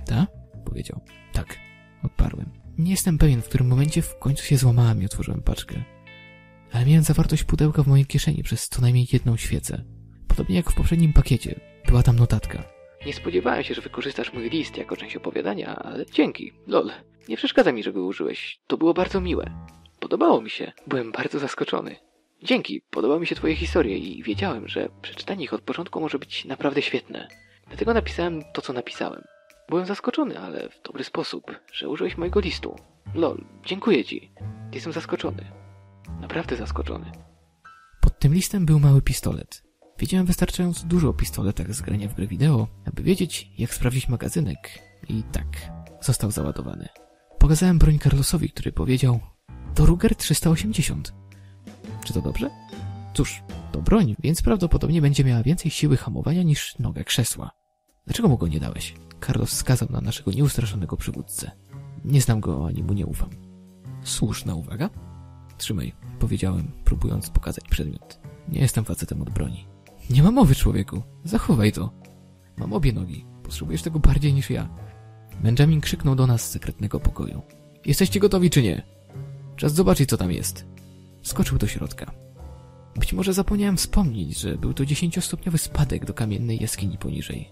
Ta? 0.07 0.27
Powiedział. 0.65 1.01
Tak. 1.33 1.59
Odparłem. 2.03 2.51
Nie 2.79 2.91
jestem 2.91 3.19
pewien, 3.19 3.43
w 3.43 3.49
którym 3.49 3.67
momencie 3.67 4.03
w 4.03 4.19
końcu 4.19 4.45
się 4.45 4.57
złamałem 4.57 5.03
i 5.03 5.07
otworzyłem 5.07 5.43
paczkę. 5.43 5.85
Ale 6.73 6.87
miałem 6.87 7.05
zawartość 7.05 7.45
pudełka 7.45 7.83
w 7.83 7.87
mojej 7.87 8.07
kieszeni 8.07 8.43
przez 8.43 8.69
co 8.69 8.83
najmniej 8.83 9.07
jedną 9.13 9.37
świecę. 9.37 9.85
Podobnie 10.29 10.57
jak 10.57 10.71
w 10.71 10.75
poprzednim 10.75 11.13
pakiecie. 11.13 11.61
Była 11.87 12.03
tam 12.03 12.17
notatka. 12.17 12.78
Nie 13.07 13.13
spodziewałem 13.13 13.63
się, 13.65 13.75
że 13.75 13.83
wykorzystasz 13.83 14.33
mój 14.33 14.51
list 14.51 14.77
jako 14.77 14.97
część 14.97 15.17
opowiadania, 15.17 15.77
ale 15.77 16.07
dzięki. 16.07 16.53
Lol. 16.67 16.91
Nie 17.29 17.37
przeszkadza 17.37 17.73
mi, 17.73 17.83
że 17.83 17.93
go 17.93 18.05
użyłeś. 18.05 18.61
To 18.67 18.77
było 18.77 18.95
bardzo 18.95 19.21
miłe. 19.21 19.51
Podobało 20.01 20.41
mi 20.43 20.51
się. 20.51 20.73
Byłem 20.87 21.13
bardzo 21.13 21.39
zaskoczony. 21.39 21.97
Dzięki. 22.43 22.83
Podobały 22.91 23.21
mi 23.21 23.27
się 23.27 23.35
twoje 23.35 23.57
historie 23.57 23.99
i 23.99 24.23
wiedziałem, 24.23 24.69
że 24.69 24.89
przeczytanie 25.03 25.45
ich 25.45 25.55
od 25.55 25.61
początku 25.61 26.01
może 26.01 26.19
być 26.19 26.45
naprawdę 26.45 26.83
świetne. 26.83 27.29
Dlatego 27.67 27.95
napisałem 27.95 28.43
to, 28.53 28.63
co 28.63 28.73
napisałem. 28.73 29.23
Byłem 29.69 29.87
zaskoczony, 29.87 30.39
ale 30.39 30.69
w 30.69 30.83
dobry 30.83 31.05
sposób, 31.05 31.61
że 31.73 31.89
użyłeś 31.89 32.17
mojego 32.17 32.41
listu. 32.41 32.77
Lol, 33.15 33.45
dziękuję 33.65 34.05
ci. 34.05 34.33
Jestem 34.73 34.93
zaskoczony. 34.93 35.53
Naprawdę 36.21 36.57
zaskoczony. 36.57 37.13
Pod 38.01 38.19
tym 38.19 38.35
listem 38.35 38.67
był 38.67 38.81
mały 38.81 39.03
pistolet. 39.03 39.68
Wiedziałem 39.99 40.27
wystarczająco 40.27 40.87
dużo 40.87 41.09
o 41.09 41.13
pistoletach 41.13 41.75
z 41.75 41.81
grania 41.81 42.09
w 42.09 42.15
grę 42.15 42.27
wideo, 42.27 42.69
aby 42.85 43.03
wiedzieć, 43.03 43.51
jak 43.59 43.75
sprawdzić 43.75 44.09
magazynek. 44.09 44.79
I 45.09 45.23
tak, 45.23 45.47
został 46.01 46.31
załadowany. 46.31 46.89
Pokazałem 47.39 47.79
broń 47.79 47.99
Carlosowi, 47.99 48.51
który 48.51 48.73
powiedział 48.73 49.21
to 49.75 49.87
Ruger 49.87 50.17
380. 50.17 51.15
Czy 52.05 52.13
to 52.13 52.23
dobrze? 52.23 52.51
Cóż, 53.15 53.43
to 53.73 53.83
broń, 53.83 54.17
więc 54.19 54.43
prawdopodobnie 54.43 55.03
będzie 55.03 55.25
miała 55.25 55.43
więcej 55.43 55.71
siły 55.71 55.97
hamowania 55.97 56.43
niż 56.43 56.79
noga 56.79 57.05
krzesła. 57.05 57.51
Dlaczego 58.07 58.29
mu 58.29 58.39
go 58.39 58.49
nie 58.49 58.61
dałeś? 58.61 58.95
Carlos 59.27 59.51
wskazał 59.51 59.89
na 59.91 60.01
naszego 60.01 60.33
nieustraszonego 60.33 60.97
przywódcę. 60.97 61.51
Nie 62.05 62.21
znam 62.21 62.41
go, 62.41 62.67
ani 62.67 62.83
mu 62.83 62.93
nie 62.93 63.07
ufam. 63.07 63.31
Słuszna 64.03 64.55
uwaga. 64.55 64.91
Trzymaj, 65.59 65.93
powiedziałem, 66.19 66.71
próbując 66.85 67.31
pokazać 67.31 67.65
przedmiot. 67.71 68.21
Nie 68.49 68.61
jestem 68.61 68.85
facetem 68.85 69.23
od 69.23 69.31
broni. 69.31 69.67
Nie 70.11 70.23
ma 70.23 70.31
mowy, 70.31 70.55
człowieku. 70.55 71.03
Zachowaj 71.25 71.73
to. 71.73 71.93
Mam 72.57 72.73
obie 72.73 72.93
nogi. 72.93 73.25
Potrzebujesz 73.43 73.83
tego 73.83 73.99
bardziej 73.99 74.35
niż 74.35 74.51
ja. 74.51 74.69
Benjamin 75.43 75.81
krzyknął 75.81 76.15
do 76.15 76.27
nas 76.27 76.45
z 76.49 76.51
sekretnego 76.51 77.01
pokoju. 77.01 77.43
Jesteście 77.87 78.21
gotowi 78.21 78.51
czy 78.51 78.63
nie? 78.63 78.83
Czas 79.57 79.75
zobaczyć, 79.75 80.09
co 80.09 80.17
tam 80.17 80.33
jest. 80.33 80.67
Skoczył 81.23 81.59
do 81.59 81.67
środka. 81.67 82.13
Być 82.97 83.13
może 83.13 83.33
zapomniałem 83.33 83.77
wspomnieć, 83.77 84.39
że 84.39 84.59
był 84.59 84.75
to 84.75 84.87
dziesięciostopniowy 84.87 85.59
spadek 85.59 86.05
do 86.05 86.15
kamiennej 86.15 86.61
jaskini 86.61 86.99
poniżej. 86.99 87.49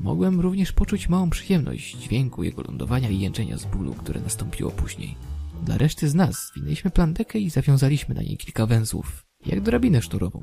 Mogłem 0.00 0.40
również 0.40 0.72
poczuć 0.72 1.08
małą 1.08 1.30
przyjemność 1.30 1.96
dźwięku 1.96 2.42
jego 2.42 2.62
lądowania 2.62 3.10
i 3.10 3.20
jęczenia 3.20 3.58
z 3.58 3.64
bólu, 3.64 3.94
które 3.94 4.20
nastąpiło 4.20 4.70
później. 4.70 5.16
Dla 5.62 5.78
reszty 5.78 6.08
z 6.08 6.14
nas 6.14 6.46
zwinęliśmy 6.46 6.90
plandekę 6.90 7.38
i 7.38 7.50
zawiązaliśmy 7.50 8.14
na 8.14 8.22
niej 8.22 8.36
kilka 8.36 8.66
węzłów, 8.66 9.26
jak 9.46 9.60
drabinę 9.60 10.02
szturową. 10.02 10.42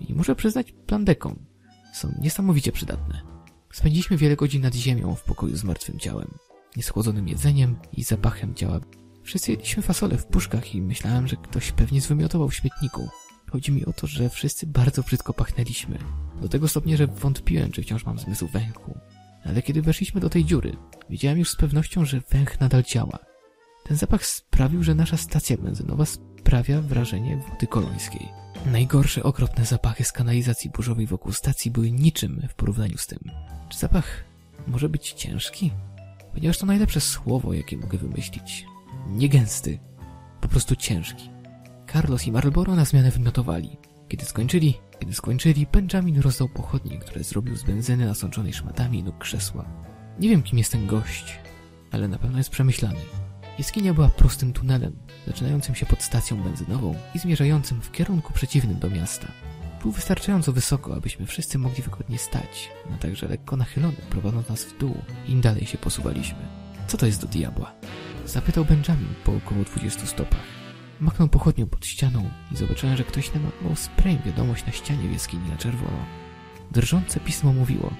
I 0.00 0.14
muszę 0.14 0.34
przyznać, 0.34 0.72
plandekom 0.86 1.36
są 1.92 2.14
niesamowicie 2.20 2.72
przydatne. 2.72 3.22
Spędziliśmy 3.72 4.16
wiele 4.16 4.36
godzin 4.36 4.62
nad 4.62 4.74
ziemią 4.74 5.14
w 5.14 5.22
pokoju 5.22 5.56
z 5.56 5.64
martwym 5.64 5.98
ciałem, 5.98 6.34
nieschłodzonym 6.76 7.28
jedzeniem 7.28 7.76
i 7.92 8.02
zapachem 8.02 8.54
ciała. 8.54 8.80
Wszyscy 9.22 9.50
jedliśmy 9.50 9.82
fasole 9.82 10.18
w 10.18 10.26
puszkach 10.26 10.74
i 10.74 10.82
myślałem, 10.82 11.28
że 11.28 11.36
ktoś 11.36 11.72
pewnie 11.72 12.00
zwymiotował 12.00 12.48
w 12.48 12.54
śmietniku. 12.54 13.08
Chodzi 13.50 13.72
mi 13.72 13.86
o 13.86 13.92
to, 13.92 14.06
że 14.06 14.30
wszyscy 14.30 14.66
bardzo 14.66 15.02
brzydko 15.02 15.34
pachnęliśmy. 15.34 15.98
Do 16.40 16.48
tego 16.48 16.68
stopnia, 16.68 16.96
że 16.96 17.06
wątpiłem, 17.06 17.72
czy 17.72 17.82
wciąż 17.82 18.06
mam 18.06 18.18
zmysł 18.18 18.46
węchu. 18.46 18.98
Ale 19.44 19.62
kiedy 19.62 19.82
weszliśmy 19.82 20.20
do 20.20 20.30
tej 20.30 20.44
dziury, 20.44 20.76
wiedziałem 21.10 21.38
już 21.38 21.50
z 21.50 21.56
pewnością, 21.56 22.04
że 22.04 22.20
węch 22.30 22.60
nadal 22.60 22.82
działa. 22.82 23.18
Ten 23.84 23.96
zapach 23.96 24.26
sprawił, 24.26 24.82
że 24.82 24.94
nasza 24.94 25.16
stacja 25.16 25.56
benzynowa 25.56 26.06
sprawia 26.06 26.80
wrażenie 26.80 27.36
wody 27.50 27.66
kolońskiej. 27.66 28.28
Najgorsze 28.66 29.22
okropne 29.22 29.64
zapachy 29.64 30.04
z 30.04 30.12
kanalizacji 30.12 30.70
burzowej 30.70 31.06
wokół 31.06 31.32
stacji 31.32 31.70
były 31.70 31.90
niczym 31.90 32.46
w 32.48 32.54
porównaniu 32.54 32.98
z 32.98 33.06
tym. 33.06 33.18
Czy 33.68 33.78
zapach 33.78 34.24
może 34.66 34.88
być 34.88 35.12
ciężki? 35.12 35.70
Ponieważ 36.34 36.58
to 36.58 36.66
najlepsze 36.66 37.00
słowo, 37.00 37.52
jakie 37.52 37.76
mogę 37.76 37.98
wymyślić. 37.98 38.66
Nie 39.08 39.28
gęsty, 39.28 39.78
po 40.40 40.48
prostu 40.48 40.76
ciężki. 40.76 41.30
Carlos 41.92 42.26
i 42.26 42.32
Marlboro 42.32 42.74
na 42.74 42.84
zmianę 42.84 43.10
wymiotowali. 43.10 43.76
Kiedy 44.08 44.24
skończyli, 44.24 44.74
kiedy 44.98 45.14
skończyli, 45.14 45.66
Benjamin 45.72 46.20
rozdał 46.20 46.48
pochodnie, 46.48 46.98
które 46.98 47.24
zrobił 47.24 47.56
z 47.56 47.62
benzyny 47.62 48.06
nasączonej 48.06 48.52
szmatami 48.52 49.02
nóg 49.02 49.18
krzesła. 49.18 49.64
Nie 50.20 50.28
wiem, 50.28 50.42
kim 50.42 50.58
jest 50.58 50.72
ten 50.72 50.86
gość, 50.86 51.38
ale 51.92 52.08
na 52.08 52.18
pewno 52.18 52.38
jest 52.38 52.50
przemyślany. 52.50 53.00
Jaskinia 53.58 53.94
była 53.94 54.08
prostym 54.08 54.52
tunelem, 54.52 54.96
zaczynającym 55.26 55.74
się 55.74 55.86
pod 55.86 56.02
stacją 56.02 56.36
benzynową 56.42 56.94
i 57.14 57.18
zmierzającym 57.18 57.80
w 57.80 57.92
kierunku 57.92 58.32
przeciwnym 58.32 58.78
do 58.78 58.90
miasta. 58.90 59.28
Był 59.82 59.92
wystarczająco 59.92 60.52
wysoko, 60.52 60.94
abyśmy 60.94 61.26
wszyscy 61.26 61.58
mogli 61.58 61.82
wygodnie 61.82 62.18
stać, 62.18 62.70
a 62.94 62.98
także 62.98 63.28
lekko 63.28 63.56
nachylony, 63.56 63.96
prowadząc 64.10 64.48
nas 64.48 64.64
w 64.64 64.78
dół, 64.78 64.94
im 65.28 65.40
dalej 65.40 65.66
się 65.66 65.78
posuwaliśmy. 65.78 66.38
Co 66.86 66.96
to 66.96 67.06
jest 67.06 67.20
do 67.20 67.26
diabła? 67.26 67.72
Zapytał 68.26 68.64
Benjamin 68.64 69.14
po 69.24 69.32
około 69.32 69.64
20 69.64 70.06
stopach. 70.06 70.44
Machnął 71.00 71.28
pochodnią 71.28 71.66
pod 71.66 71.86
ścianą 71.86 72.30
i 72.52 72.56
zobaczyłem, 72.56 72.96
że 72.96 73.04
ktoś 73.04 73.34
namalował 73.34 73.76
sprayem 73.76 74.22
wiadomość 74.26 74.66
na 74.66 74.72
ścianie 74.72 75.08
w 75.08 75.12
jaskini 75.12 75.48
na 75.48 75.56
czerwono. 75.56 76.06
Drżące 76.70 77.20
pismo 77.20 77.52
mówiło 77.52 77.90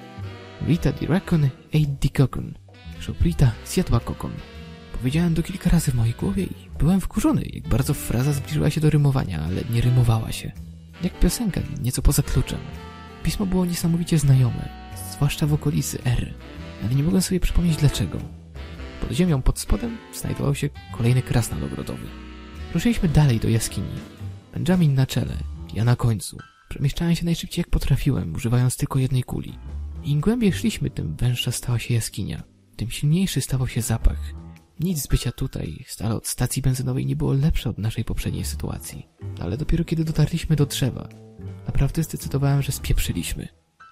Rita 0.66 0.92
di 0.92 1.06
Raccoon 1.06 1.44
ate 1.68 1.96
di 2.00 2.10
Cocoon. 2.10 2.54
Szoprita 3.00 3.52
zjadła 3.66 4.00
kokon. 4.00 4.32
Powiedziałem 4.98 5.34
to 5.34 5.42
kilka 5.42 5.70
razy 5.70 5.90
w 5.90 5.94
mojej 5.94 6.14
głowie 6.14 6.42
i 6.42 6.70
byłem 6.78 7.00
wkurzony, 7.00 7.42
jak 7.52 7.68
bardzo 7.68 7.94
fraza 7.94 8.32
zbliżyła 8.32 8.70
się 8.70 8.80
do 8.80 8.90
rymowania, 8.90 9.40
ale 9.40 9.62
nie 9.70 9.80
rymowała 9.80 10.32
się. 10.32 10.52
Jak 11.02 11.18
piosenka, 11.20 11.60
nieco 11.82 12.02
poza 12.02 12.22
kluczem. 12.22 12.58
Pismo 13.22 13.46
było 13.46 13.66
niesamowicie 13.66 14.18
znajome, 14.18 14.68
zwłaszcza 15.12 15.46
w 15.46 15.52
okolicy 15.52 15.98
R, 16.04 16.34
ale 16.84 16.94
nie 16.94 17.02
mogłem 17.02 17.22
sobie 17.22 17.40
przypomnieć 17.40 17.76
dlaczego. 17.76 18.18
Pod 19.00 19.12
ziemią 19.12 19.42
pod 19.42 19.58
spodem 19.58 19.96
znajdował 20.14 20.54
się 20.54 20.68
kolejny 20.92 21.22
krasnal 21.22 21.64
ogrodowy. 21.64 22.06
Ruszyliśmy 22.74 23.08
dalej 23.08 23.40
do 23.40 23.48
jaskini. 23.48 23.94
Benjamin 24.54 24.94
na 24.94 25.06
czele, 25.06 25.36
ja 25.74 25.84
na 25.84 25.96
końcu. 25.96 26.38
Przemieszczałem 26.68 27.16
się 27.16 27.24
najszybciej 27.24 27.62
jak 27.62 27.70
potrafiłem, 27.70 28.34
używając 28.34 28.76
tylko 28.76 28.98
jednej 28.98 29.22
kuli. 29.22 29.58
Im 30.04 30.20
głębiej 30.20 30.52
szliśmy, 30.52 30.90
tym 30.90 31.16
węższa 31.16 31.52
stała 31.52 31.78
się 31.78 31.94
jaskinia. 31.94 32.42
Tym 32.76 32.90
silniejszy 32.90 33.40
stawał 33.40 33.68
się 33.68 33.82
zapach. 33.82 34.45
Nic 34.80 35.02
z 35.02 35.06
bycia 35.06 35.32
tutaj, 35.32 35.84
stale 35.86 36.14
od 36.14 36.26
stacji 36.26 36.62
benzynowej 36.62 37.06
nie 37.06 37.16
było 37.16 37.32
lepsze 37.32 37.70
od 37.70 37.78
naszej 37.78 38.04
poprzedniej 38.04 38.44
sytuacji. 38.44 39.06
Ale 39.40 39.56
dopiero 39.56 39.84
kiedy 39.84 40.04
dotarliśmy 40.04 40.56
do 40.56 40.66
drzewa, 40.66 41.08
naprawdę 41.66 42.02
zdecydowałem, 42.02 42.62
że 42.62 42.72
spieprzyliśmy. 42.72 43.48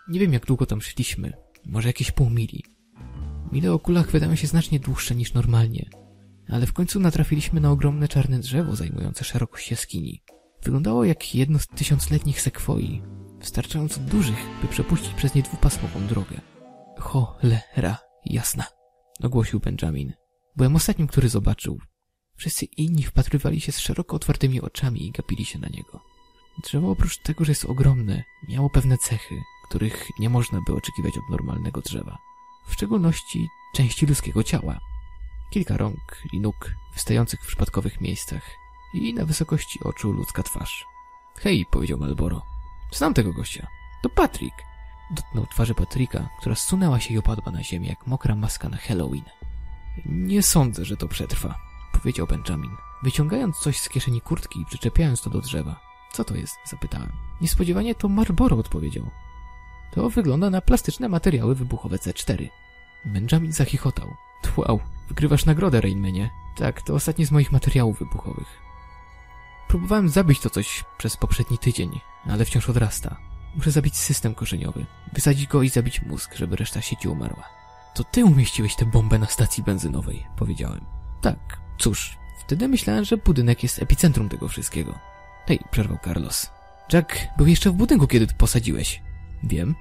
Nie 0.08 0.20
wiem 0.20 0.32
jak 0.32 0.46
długo 0.46 0.66
tam 0.66 0.82
szliśmy, 0.82 1.32
może 1.66 1.88
jakieś 1.88 2.10
pół 2.10 2.30
mili. 2.30 2.64
Mile 3.52 3.72
o 3.72 3.78
kulach 3.78 4.10
wydają 4.10 4.34
się 4.34 4.46
znacznie 4.46 4.80
dłuższe 4.80 5.14
niż 5.14 5.34
normalnie, 5.34 5.90
ale 6.48 6.66
w 6.66 6.72
końcu 6.72 7.00
natrafiliśmy 7.00 7.60
na 7.60 7.70
ogromne 7.70 8.08
czarne 8.08 8.38
drzewo 8.38 8.76
zajmujące 8.76 9.24
szerokość 9.24 9.70
jaskini. 9.70 10.22
Wyglądało 10.62 11.04
jak 11.04 11.34
jedno 11.34 11.58
z 11.58 11.66
tysiącletnich 11.66 12.40
sekwoi, 12.40 13.02
wystarczająco 13.38 14.00
dużych, 14.00 14.46
by 14.62 14.68
przepuścić 14.68 15.14
przez 15.14 15.34
nie 15.34 15.42
dwupasmową 15.42 16.06
drogę. 16.06 16.40
Cholera, 16.98 17.98
jasna, 18.24 18.64
ogłosił 19.22 19.60
Benjamin. 19.60 20.12
Byłem 20.56 20.76
ostatnim, 20.76 21.06
który 21.06 21.28
zobaczył. 21.28 21.80
Wszyscy 22.36 22.64
inni 22.64 23.02
wpatrywali 23.02 23.60
się 23.60 23.72
z 23.72 23.78
szeroko 23.78 24.16
otwartymi 24.16 24.60
oczami 24.60 25.06
i 25.06 25.10
gapili 25.10 25.44
się 25.44 25.58
na 25.58 25.68
niego. 25.68 26.00
Drzewo 26.62 26.90
oprócz 26.90 27.18
tego, 27.18 27.44
że 27.44 27.52
jest 27.52 27.64
ogromne, 27.64 28.24
miało 28.48 28.70
pewne 28.70 28.98
cechy, 28.98 29.42
których 29.68 30.08
nie 30.18 30.30
można 30.30 30.60
by 30.66 30.74
oczekiwać 30.74 31.18
od 31.18 31.30
normalnego 31.30 31.80
drzewa. 31.80 32.18
W 32.66 32.72
szczególności 32.72 33.48
części 33.74 34.06
ludzkiego 34.06 34.42
ciała. 34.42 34.80
Kilka 35.50 35.76
rąk 35.76 36.22
i 36.32 36.40
nóg 36.40 36.74
wystających 36.94 37.40
w 37.40 37.46
przypadkowych 37.46 38.00
miejscach 38.00 38.42
i 38.94 39.14
na 39.14 39.24
wysokości 39.24 39.80
oczu 39.84 40.12
ludzka 40.12 40.42
twarz. 40.42 40.86
Hej, 41.36 41.66
powiedział 41.70 41.98
Malboro. 41.98 42.42
Znam 42.92 43.14
tego 43.14 43.32
gościa. 43.32 43.66
To 44.02 44.08
Patrick. 44.08 44.56
Dotknął 45.10 45.46
twarzy 45.46 45.74
Patryka, 45.74 46.28
która 46.40 46.54
zsunęła 46.54 47.00
się 47.00 47.14
i 47.14 47.18
opadła 47.18 47.52
na 47.52 47.62
ziemię 47.62 47.88
jak 47.88 48.06
mokra 48.06 48.36
maska 48.36 48.68
na 48.68 48.76
Halloween. 48.76 49.24
Nie 50.06 50.42
sądzę, 50.42 50.84
że 50.84 50.96
to 50.96 51.08
przetrwa, 51.08 51.58
powiedział 51.92 52.26
Benjamin, 52.26 52.70
wyciągając 53.02 53.58
coś 53.58 53.78
z 53.80 53.88
kieszeni 53.88 54.20
kurtki 54.20 54.60
i 54.60 54.66
przyczepiając 54.66 55.22
to 55.22 55.30
do 55.30 55.40
drzewa. 55.40 55.80
Co 56.12 56.24
to 56.24 56.34
jest? 56.34 56.56
zapytałem. 56.64 57.12
Niespodziewanie 57.40 57.94
to 57.94 58.08
Marlboro 58.08 58.56
odpowiedział. 58.56 59.10
To 59.92 60.10
wygląda 60.10 60.50
na 60.50 60.60
plastyczne 60.60 61.08
materiały 61.08 61.54
wybuchowe 61.54 61.96
C4. 61.96 62.48
Benjamin 63.04 63.52
zachichotał. 63.52 64.14
Wow, 64.56 64.80
wygrywasz 65.08 65.44
nagrodę, 65.44 65.80
Rainmanie. 65.80 66.30
Tak, 66.56 66.82
to 66.82 66.94
ostatni 66.94 67.24
z 67.24 67.30
moich 67.30 67.52
materiałów 67.52 67.98
wybuchowych. 67.98 68.64
Próbowałem 69.68 70.08
zabić 70.08 70.40
to 70.40 70.50
coś 70.50 70.84
przez 70.98 71.16
poprzedni 71.16 71.58
tydzień, 71.58 72.00
ale 72.26 72.44
wciąż 72.44 72.68
odrasta. 72.68 73.16
Muszę 73.56 73.70
zabić 73.70 73.96
system 73.96 74.34
korzeniowy, 74.34 74.86
wysadzić 75.12 75.46
go 75.46 75.62
i 75.62 75.68
zabić 75.68 76.02
mózg, 76.02 76.34
żeby 76.34 76.56
reszta 76.56 76.80
sieci 76.80 77.08
umarła. 77.08 77.63
To 77.94 78.04
ty 78.04 78.24
umieściłeś 78.24 78.76
tę 78.76 78.84
bombę 78.84 79.18
na 79.18 79.26
stacji 79.26 79.62
benzynowej, 79.62 80.26
powiedziałem. 80.36 80.84
Tak, 81.20 81.60
cóż, 81.78 82.18
wtedy 82.38 82.68
myślałem, 82.68 83.04
że 83.04 83.16
budynek 83.16 83.62
jest 83.62 83.82
epicentrum 83.82 84.28
tego 84.28 84.48
wszystkiego. 84.48 84.98
Hej, 85.46 85.60
przerwał 85.70 85.98
Carlos. 86.04 86.50
Jack 86.92 87.18
był 87.36 87.46
jeszcze 87.46 87.70
w 87.70 87.74
budynku, 87.74 88.06
kiedy 88.06 88.26
ty 88.26 88.34
posadziłeś. 88.34 89.02
Wiem. 89.42 89.74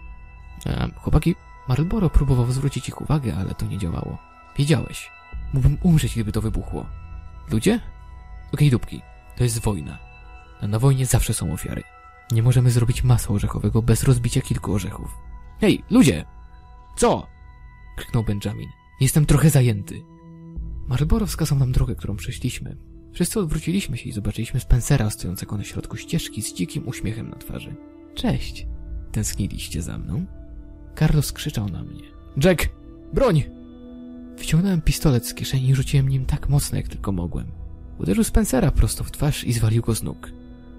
A, 0.66 1.00
chłopaki, 1.00 1.36
Marlboro 1.68 2.10
próbował 2.10 2.52
zwrócić 2.52 2.90
ich 2.90 3.02
uwagę, 3.02 3.36
ale 3.36 3.56
to 3.56 3.66
nie 3.66 3.78
działało. 3.78 4.18
Wiedziałeś. 4.58 5.12
Mógłbym 5.54 5.78
umrzeć, 5.84 6.14
gdyby 6.14 6.32
to 6.32 6.42
wybuchło. 6.42 6.86
Ludzie? 7.52 7.80
Okej, 8.54 8.70
dupki. 8.70 9.02
To 9.36 9.44
jest 9.44 9.60
wojna. 9.60 10.00
A 10.62 10.68
na 10.68 10.80
wojnie 10.80 11.06
zawsze 11.06 11.34
są 11.34 11.54
ofiary. 11.54 11.84
Nie 12.32 12.44
możemy 12.44 12.72
zrobić 12.72 13.04
masła 13.04 13.36
orzechowego 13.36 13.82
bez 13.82 14.04
rozbicia 14.04 14.42
kilku 14.42 14.74
orzechów. 14.74 15.18
Hej, 15.62 15.84
ludzie! 15.90 16.26
Co? 16.96 17.33
Krzyknął 17.96 18.24
Benjamin. 18.24 18.70
Jestem 19.02 19.26
trochę 19.26 19.50
zajęty. 19.50 20.02
Marlboro 20.88 21.26
wskazał 21.26 21.60
nam 21.60 21.72
drogę, 21.72 21.96
którą 21.96 22.16
przeszliśmy. 22.16 22.78
Wszyscy 23.14 23.40
odwróciliśmy 23.40 23.98
się 23.98 24.10
i 24.10 24.12
zobaczyliśmy 24.12 24.60
Spencera 24.60 25.10
stojącego 25.10 25.58
na 25.58 25.64
środku 25.64 25.98
ścieżki 25.98 26.42
z 26.42 26.54
dzikim 26.54 26.88
uśmiechem 26.88 27.30
na 27.30 27.36
twarzy. 27.36 27.76
Cześć. 28.16 28.68
Tęskniliście 29.12 29.82
za 29.82 29.98
mną? 29.98 30.26
Carlos 31.00 31.32
krzyczał 31.32 31.70
na 31.70 31.84
mnie. 31.84 32.04
Jack! 32.44 32.70
Broń! 33.14 33.44
Wyciągnąłem 34.38 34.82
pistolet 34.82 35.28
z 35.28 35.34
kieszeni 35.34 35.70
i 35.70 35.76
rzuciłem 35.76 36.10
nim 36.10 36.26
tak 36.26 36.50
mocno, 36.50 36.78
jak 36.78 36.88
tylko 36.88 37.12
mogłem. 37.12 37.52
Uderzył 38.00 38.24
Spencera 38.24 38.72
prosto 38.72 39.04
w 39.04 39.12
twarz 39.12 39.44
i 39.44 39.54
zwalił 39.54 39.82
go 39.82 39.96
z 39.96 40.04
nóg. 40.04 40.32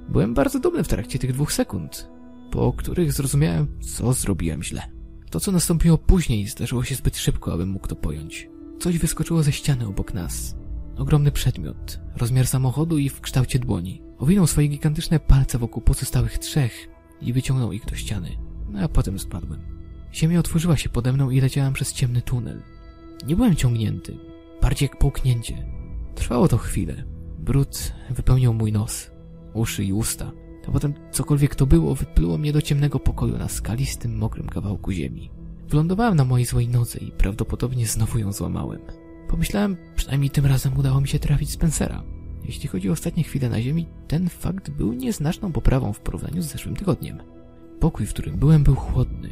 Byłem 0.09 0.35
bardzo 0.35 0.61
dumny 0.61 0.85
w 0.85 0.89
trakcie 0.89 1.19
tych 1.19 1.33
dwóch 1.33 1.53
sekund, 1.53 2.11
po 2.51 2.73
których 2.73 3.13
zrozumiałem, 3.13 3.67
co 3.81 4.13
zrobiłem 4.13 4.63
źle. 4.63 4.83
To, 5.35 5.41
co 5.41 5.53
nastąpiło 5.53 5.99
później, 5.99 6.49
zdarzyło 6.49 6.85
się 6.85 6.95
zbyt 6.95 7.17
szybko, 7.17 7.53
abym 7.53 7.69
mógł 7.69 7.87
to 7.87 7.97
pojąć. 7.97 8.49
Coś 8.81 8.99
wyskoczyło 8.99 9.43
ze 9.43 9.53
ściany 9.53 9.87
obok 9.87 10.15
nas. 10.15 10.57
Ogromny 10.97 11.33
przedmiot, 11.33 12.01
rozmiar 12.17 12.47
samochodu 12.47 12.99
i 12.99 13.09
w 13.09 13.21
kształcie 13.21 13.59
dłoni. 13.59 14.03
Owinął 14.19 14.47
swoje 14.47 14.69
gigantyczne 14.69 15.21
palce 15.21 15.59
wokół 15.59 15.83
pozostałych 15.83 16.39
trzech 16.39 16.89
i 17.21 17.33
wyciągnął 17.33 17.73
ich 17.73 17.87
do 17.87 17.95
ściany. 17.95 18.31
A 18.83 18.89
potem 18.89 19.19
spadłem. 19.19 19.61
Ziemia 20.13 20.41
otworzyła 20.41 20.77
się 20.77 20.89
pode 20.89 21.13
mną 21.13 21.31
i 21.31 21.41
leciałem 21.41 21.73
przez 21.73 21.93
ciemny 21.93 22.23
tunel. 22.23 22.63
Nie 23.27 23.37
byłem 23.37 23.57
ciągnięty, 23.57 24.19
bardziej 24.63 24.89
jak 24.89 24.99
połknięcie. 24.99 25.67
Trwało 26.15 26.49
to 26.49 26.59
chwilę. 26.59 27.05
Brud 27.39 27.93
wypełniał 28.11 28.55
mój 28.55 28.73
nos, 28.73 29.11
uszy 29.55 29.85
i 29.85 29.93
usta. 29.93 30.33
A 30.69 30.71
potem 30.71 30.95
cokolwiek 31.11 31.55
to 31.55 31.67
było 31.67 31.95
wypluło 31.95 32.39
mnie 32.39 32.53
do 32.53 32.63
ciemnego 32.63 33.01
pokoju 33.01 33.39
na 33.39 33.49
skalistym, 33.49 34.17
mokrym 34.17 34.49
kawałku 34.49 34.93
ziemi. 34.93 35.31
Wylądowałem 35.69 36.17
na 36.17 36.25
mojej 36.25 36.47
złej 36.47 36.69
nodze 36.69 36.99
i 36.99 37.11
prawdopodobnie 37.11 37.87
znowu 37.87 38.19
ją 38.19 38.33
złamałem. 38.33 38.81
Pomyślałem, 39.29 39.77
przynajmniej 39.97 40.31
tym 40.31 40.47
razem 40.47 40.79
udało 40.79 41.01
mi 41.01 41.09
się 41.09 41.19
trafić 41.19 41.51
Spencera. 41.51 42.03
Jeśli 42.45 42.69
chodzi 42.69 42.91
o 42.91 42.93
ostatnie 42.93 43.23
chwile 43.25 43.49
na 43.49 43.61
ziemi, 43.61 43.87
ten 44.09 44.29
fakt 44.29 44.71
był 44.71 44.93
nieznaczną 44.93 45.53
poprawą 45.53 45.93
w 45.93 46.01
porównaniu 46.01 46.43
z 46.43 46.47
zeszłym 46.47 46.77
tygodniem. 46.77 47.23
Pokój, 47.81 48.07
w 48.07 48.11
którym 48.11 48.37
byłem, 48.37 48.65
był 48.65 48.75
chłodny, 48.75 49.31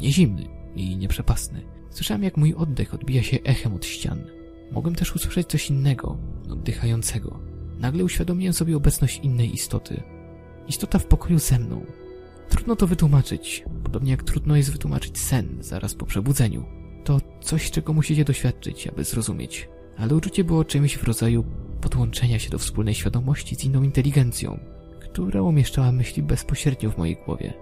niezimny 0.00 0.48
i 0.74 0.96
nieprzepasny. 0.96 1.62
Słyszałem, 1.90 2.22
jak 2.22 2.36
mój 2.36 2.54
oddech 2.54 2.94
odbija 2.94 3.22
się 3.22 3.38
echem 3.44 3.74
od 3.74 3.86
ścian. 3.86 4.24
Mogłem 4.72 4.94
też 4.94 5.16
usłyszeć 5.16 5.46
coś 5.46 5.70
innego, 5.70 6.18
oddychającego. 6.50 7.40
Nagle 7.78 8.04
uświadomiłem 8.04 8.52
sobie 8.52 8.76
obecność 8.76 9.20
innej 9.22 9.54
istoty. 9.54 10.02
Istota 10.68 10.98
w 10.98 11.06
pokoju 11.06 11.38
ze 11.38 11.58
mną. 11.58 11.86
Trudno 12.48 12.76
to 12.76 12.86
wytłumaczyć, 12.86 13.64
podobnie 13.84 14.10
jak 14.10 14.22
trudno 14.22 14.56
jest 14.56 14.72
wytłumaczyć 14.72 15.18
sen 15.18 15.58
zaraz 15.60 15.94
po 15.94 16.06
przebudzeniu. 16.06 16.64
To 17.04 17.20
coś, 17.40 17.70
czego 17.70 17.92
musicie 17.92 18.24
doświadczyć, 18.24 18.86
aby 18.86 19.04
zrozumieć. 19.04 19.68
Ale 19.98 20.14
uczucie 20.14 20.44
było 20.44 20.64
czymś 20.64 20.96
w 20.96 21.04
rodzaju 21.04 21.44
podłączenia 21.80 22.38
się 22.38 22.50
do 22.50 22.58
wspólnej 22.58 22.94
świadomości 22.94 23.56
z 23.56 23.64
inną 23.64 23.82
inteligencją, 23.82 24.58
która 25.00 25.42
umieszczała 25.42 25.92
myśli 25.92 26.22
bezpośrednio 26.22 26.90
w 26.90 26.98
mojej 26.98 27.16
głowie. 27.24 27.54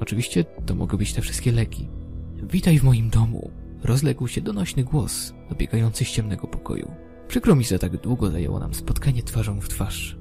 Oczywiście 0.00 0.44
to 0.66 0.74
mogły 0.74 0.98
być 0.98 1.12
te 1.12 1.22
wszystkie 1.22 1.52
leki. 1.52 1.88
Witaj 2.42 2.78
w 2.78 2.84
moim 2.84 3.10
domu, 3.10 3.50
rozległ 3.84 4.28
się 4.28 4.40
donośny 4.40 4.84
głos, 4.84 5.34
dobiegający 5.48 6.04
z 6.04 6.10
ciemnego 6.10 6.46
pokoju. 6.46 6.90
Przykro 7.28 7.54
mi, 7.54 7.64
że 7.64 7.78
tak 7.78 7.96
długo 7.96 8.30
zajęło 8.30 8.58
nam 8.58 8.74
spotkanie 8.74 9.22
twarzą 9.22 9.60
w 9.60 9.68
twarz. 9.68 10.18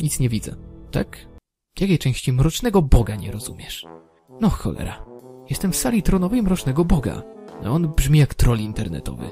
Nic 0.00 0.20
nie 0.20 0.28
widzę, 0.28 0.56
tak? 0.90 1.26
Jakiej 1.78 1.98
części 1.98 2.32
mrocznego 2.32 2.82
Boga 2.82 3.16
nie 3.16 3.32
rozumiesz? 3.32 3.86
No 4.40 4.50
cholera. 4.50 5.04
Jestem 5.50 5.72
w 5.72 5.76
sali 5.76 6.02
tronowej 6.02 6.42
mrocznego 6.42 6.84
Boga. 6.84 7.22
A 7.64 7.68
on 7.68 7.88
brzmi 7.88 8.18
jak 8.18 8.34
troll 8.34 8.58
internetowy. 8.58 9.28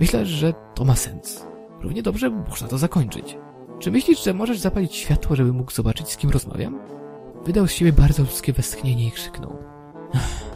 Myślę, 0.00 0.26
że 0.26 0.54
to 0.74 0.84
ma 0.84 0.96
sens. 0.96 1.46
Równie 1.80 2.02
dobrze 2.02 2.30
można 2.30 2.68
to 2.68 2.78
zakończyć. 2.78 3.36
Czy 3.78 3.90
myślisz, 3.90 4.24
że 4.24 4.34
możesz 4.34 4.58
zapalić 4.58 4.94
światło, 4.94 5.36
żeby 5.36 5.52
mógł 5.52 5.72
zobaczyć, 5.72 6.08
z 6.08 6.16
kim 6.16 6.30
rozmawiam? 6.30 6.78
Wydał 7.44 7.66
z 7.66 7.72
siebie 7.72 7.92
bardzo 7.92 8.22
ludzkie 8.22 8.52
westchnienie 8.52 9.06
i 9.06 9.10
krzyknął. 9.10 9.56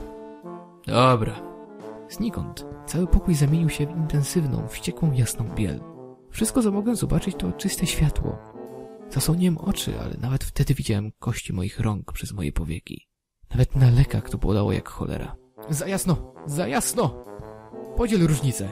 Dobra. 0.87 1.35
Znikąd 2.09 2.67
cały 2.87 3.07
pokój 3.07 3.35
zamienił 3.35 3.69
się 3.69 3.87
w 3.87 3.91
intensywną, 3.91 4.69
wściekłą, 4.69 5.13
jasną 5.13 5.45
biel. 5.55 5.81
Wszystko, 6.31 6.63
co 6.63 6.71
mogłem 6.71 6.97
zobaczyć, 6.97 7.37
to 7.39 7.53
czyste 7.53 7.87
światło. 7.87 8.39
Zasłoniłem 9.11 9.59
oczy, 9.59 10.01
ale 10.01 10.17
nawet 10.21 10.45
wtedy 10.45 10.75
widziałem 10.75 11.13
kości 11.19 11.53
moich 11.53 11.81
rąk 11.81 12.13
przez 12.13 12.33
moje 12.33 12.53
powieki. 12.53 13.09
Nawet 13.51 13.77
na 13.77 13.91
lekach 13.91 14.31
to 14.31 14.39
bolało 14.39 14.73
jak 14.73 14.89
cholera. 14.89 15.37
Za 15.71 15.87
jasno! 15.87 16.35
Za 16.47 16.69
jasno! 16.69 17.25
Podziel 17.97 18.27
różnicę. 18.27 18.69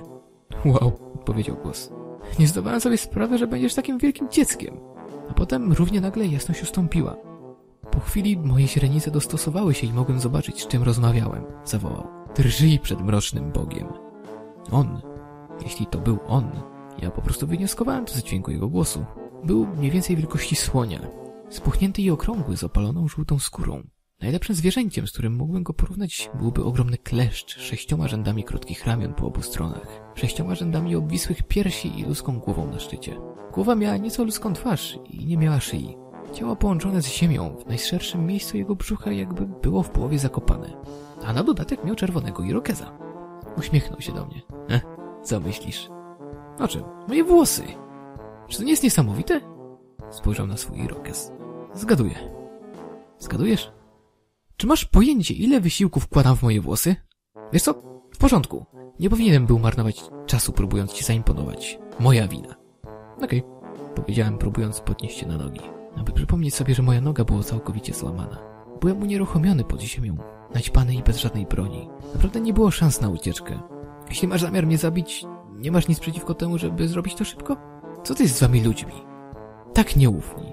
Wow, 0.65 0.93
powiedział 1.25 1.57
głos. 1.63 1.91
Nie 2.39 2.49
zdawałem 2.49 2.81
sobie 2.81 2.99
sprawy, 2.99 3.39
że 3.39 3.47
będziesz 3.47 3.75
takim 3.75 3.99
wielkim 3.99 4.31
dzieckiem. 4.31 4.81
A 5.31 5.35
potem 5.35 5.73
równie 5.73 6.01
nagle 6.01 6.27
jasność 6.27 6.63
ustąpiła. 6.63 7.17
Po 7.91 8.01
chwili 8.01 8.37
moje 8.37 8.69
źrenice 8.69 9.11
dostosowały 9.11 9.75
się 9.75 9.87
i 9.87 9.93
mogłem 9.93 10.21
zobaczyć, 10.21 10.63
z 10.63 10.67
czym 10.69 10.83
rozmawiałem. 10.83 11.45
Zawołał. 11.65 12.07
Drżyj 12.37 12.79
przed 12.79 13.01
mrocznym 13.01 13.53
Bogiem. 13.53 13.87
On, 14.71 15.01
jeśli 15.63 15.87
to 15.87 15.99
był 15.99 16.19
on, 16.27 16.51
ja 17.03 17.11
po 17.11 17.23
prostu 17.23 17.47
wnioskowałem 17.47 18.05
to 18.05 18.15
z 18.15 18.23
dźwięku 18.23 18.51
jego 18.51 18.69
głosu. 18.69 19.05
Był 19.45 19.67
mniej 19.67 19.91
więcej 19.91 20.17
wielkości 20.17 20.57
słonia. 20.57 21.01
Spuchnięty 21.51 22.03
i 22.03 22.11
okrągły 22.11 22.57
z 22.57 22.65
opaloną 22.65 23.09
żółtą 23.09 23.39
skórą. 23.39 23.83
Najlepszym 24.21 24.57
zwierzęciem, 24.57 25.07
z 25.07 25.13
którym 25.13 25.37
mógłbym 25.37 25.63
go 25.63 25.75
porównać, 25.75 26.31
byłby 26.35 26.65
ogromny 26.65 26.99
kleszcz 26.99 27.59
sześcioma 27.59 28.09
rzędami 28.09 28.45
krótkich 28.45 28.87
ramion 28.87 29.15
po 29.15 29.27
obu 29.27 29.43
stronach, 29.43 30.13
sześcioma 30.15 30.55
rzędami 30.55 30.97
obwisłych 30.97 31.43
piersi 31.43 32.01
i 32.01 32.05
ludzką 32.05 32.39
głową 32.39 32.67
na 32.71 32.81
szczycie. 32.81 33.17
Głowa 33.53 33.75
miała 33.75 33.97
nieco 33.97 34.25
ludzką 34.25 34.53
twarz 34.53 34.99
i 35.11 35.27
nie 35.27 35.37
miała 35.37 35.61
szyi. 35.61 35.97
Ciało 36.33 36.57
połączone 36.57 37.03
z 37.03 37.09
ziemią, 37.09 37.57
w 37.57 37.67
najszerszym 37.67 38.27
miejscu 38.27 38.57
jego 38.57 38.77
brzucha 38.77 39.13
jakby 39.13 39.47
było 39.47 39.83
w 39.83 39.91
połowie 39.91 40.19
zakopane. 40.19 40.77
A 41.25 41.33
na 41.33 41.45
dodatek 41.45 41.85
miał 41.85 41.95
czerwonego 41.95 42.43
irokeza. 42.43 42.99
Uśmiechnął 43.57 44.01
się 44.01 44.13
do 44.13 44.27
mnie. 44.27 44.43
Eh, 44.69 44.87
co 45.23 45.41
myślisz? 45.41 45.89
O 46.59 46.69
czym? 46.69 46.83
Moje 47.09 47.25
włosy! 47.25 47.63
Czy 48.49 48.59
to 48.59 48.65
nie 48.65 48.71
jest 48.71 48.83
niesamowite? 48.83 49.41
Spojrzał 50.11 50.47
na 50.47 50.57
swój 50.57 50.81
irokez. 50.81 51.33
Zgaduję. 51.75 52.15
Zgadujesz? 53.19 53.73
Czy 54.57 54.67
masz 54.67 54.85
pojęcie, 54.85 55.35
ile 55.35 55.61
wysiłku 55.61 56.01
wkładam 56.01 56.37
w 56.37 56.43
moje 56.43 56.61
włosy? 56.61 56.97
Wiesz 57.53 57.63
co? 57.63 57.75
W 58.15 58.19
porządku. 58.19 58.67
Nie 59.01 59.11
powinienem 59.11 59.47
był 59.47 59.59
marnować 59.59 60.05
czasu, 60.27 60.53
próbując 60.53 60.93
ci 60.93 61.05
zaimponować. 61.05 61.79
Moja 62.01 62.29
wina. 62.29 62.55
Okej, 63.23 63.43
okay. 63.43 63.95
powiedziałem, 63.95 64.39
próbując 64.39 64.81
podnieść 64.81 65.19
się 65.19 65.27
na 65.27 65.37
nogi. 65.37 65.61
aby 65.97 66.13
przypomnieć 66.13 66.55
sobie, 66.55 66.75
że 66.75 66.83
moja 66.83 67.01
noga 67.01 67.25
była 67.25 67.43
całkowicie 67.43 67.95
złamana. 67.95 68.39
Byłem 68.81 69.03
unieruchomiony 69.03 69.65
pod 69.65 69.81
ziemią, 69.81 70.17
naćpany 70.55 70.95
i 70.95 71.03
bez 71.03 71.19
żadnej 71.19 71.47
broni. 71.47 71.89
Naprawdę 72.15 72.41
nie 72.41 72.53
było 72.53 72.71
szans 72.71 73.01
na 73.01 73.09
ucieczkę. 73.09 73.61
Jeśli 74.09 74.29
masz 74.29 74.41
zamiar 74.41 74.67
mnie 74.67 74.79
zabić, 74.79 75.25
nie 75.57 75.73
masz 75.73 75.89
nic 75.89 76.01
przeciwko 76.01 76.35
temu, 76.35 76.59
żeby 76.59 76.89
zrobić 76.89 77.15
to 77.15 77.25
szybko? 77.25 77.57
Co 78.05 78.15
ty 78.15 78.23
jest 78.23 78.37
z 78.37 78.41
wami 78.41 78.61
ludźmi? 78.61 78.93
Tak 79.75 79.97
nieufni, 79.97 80.53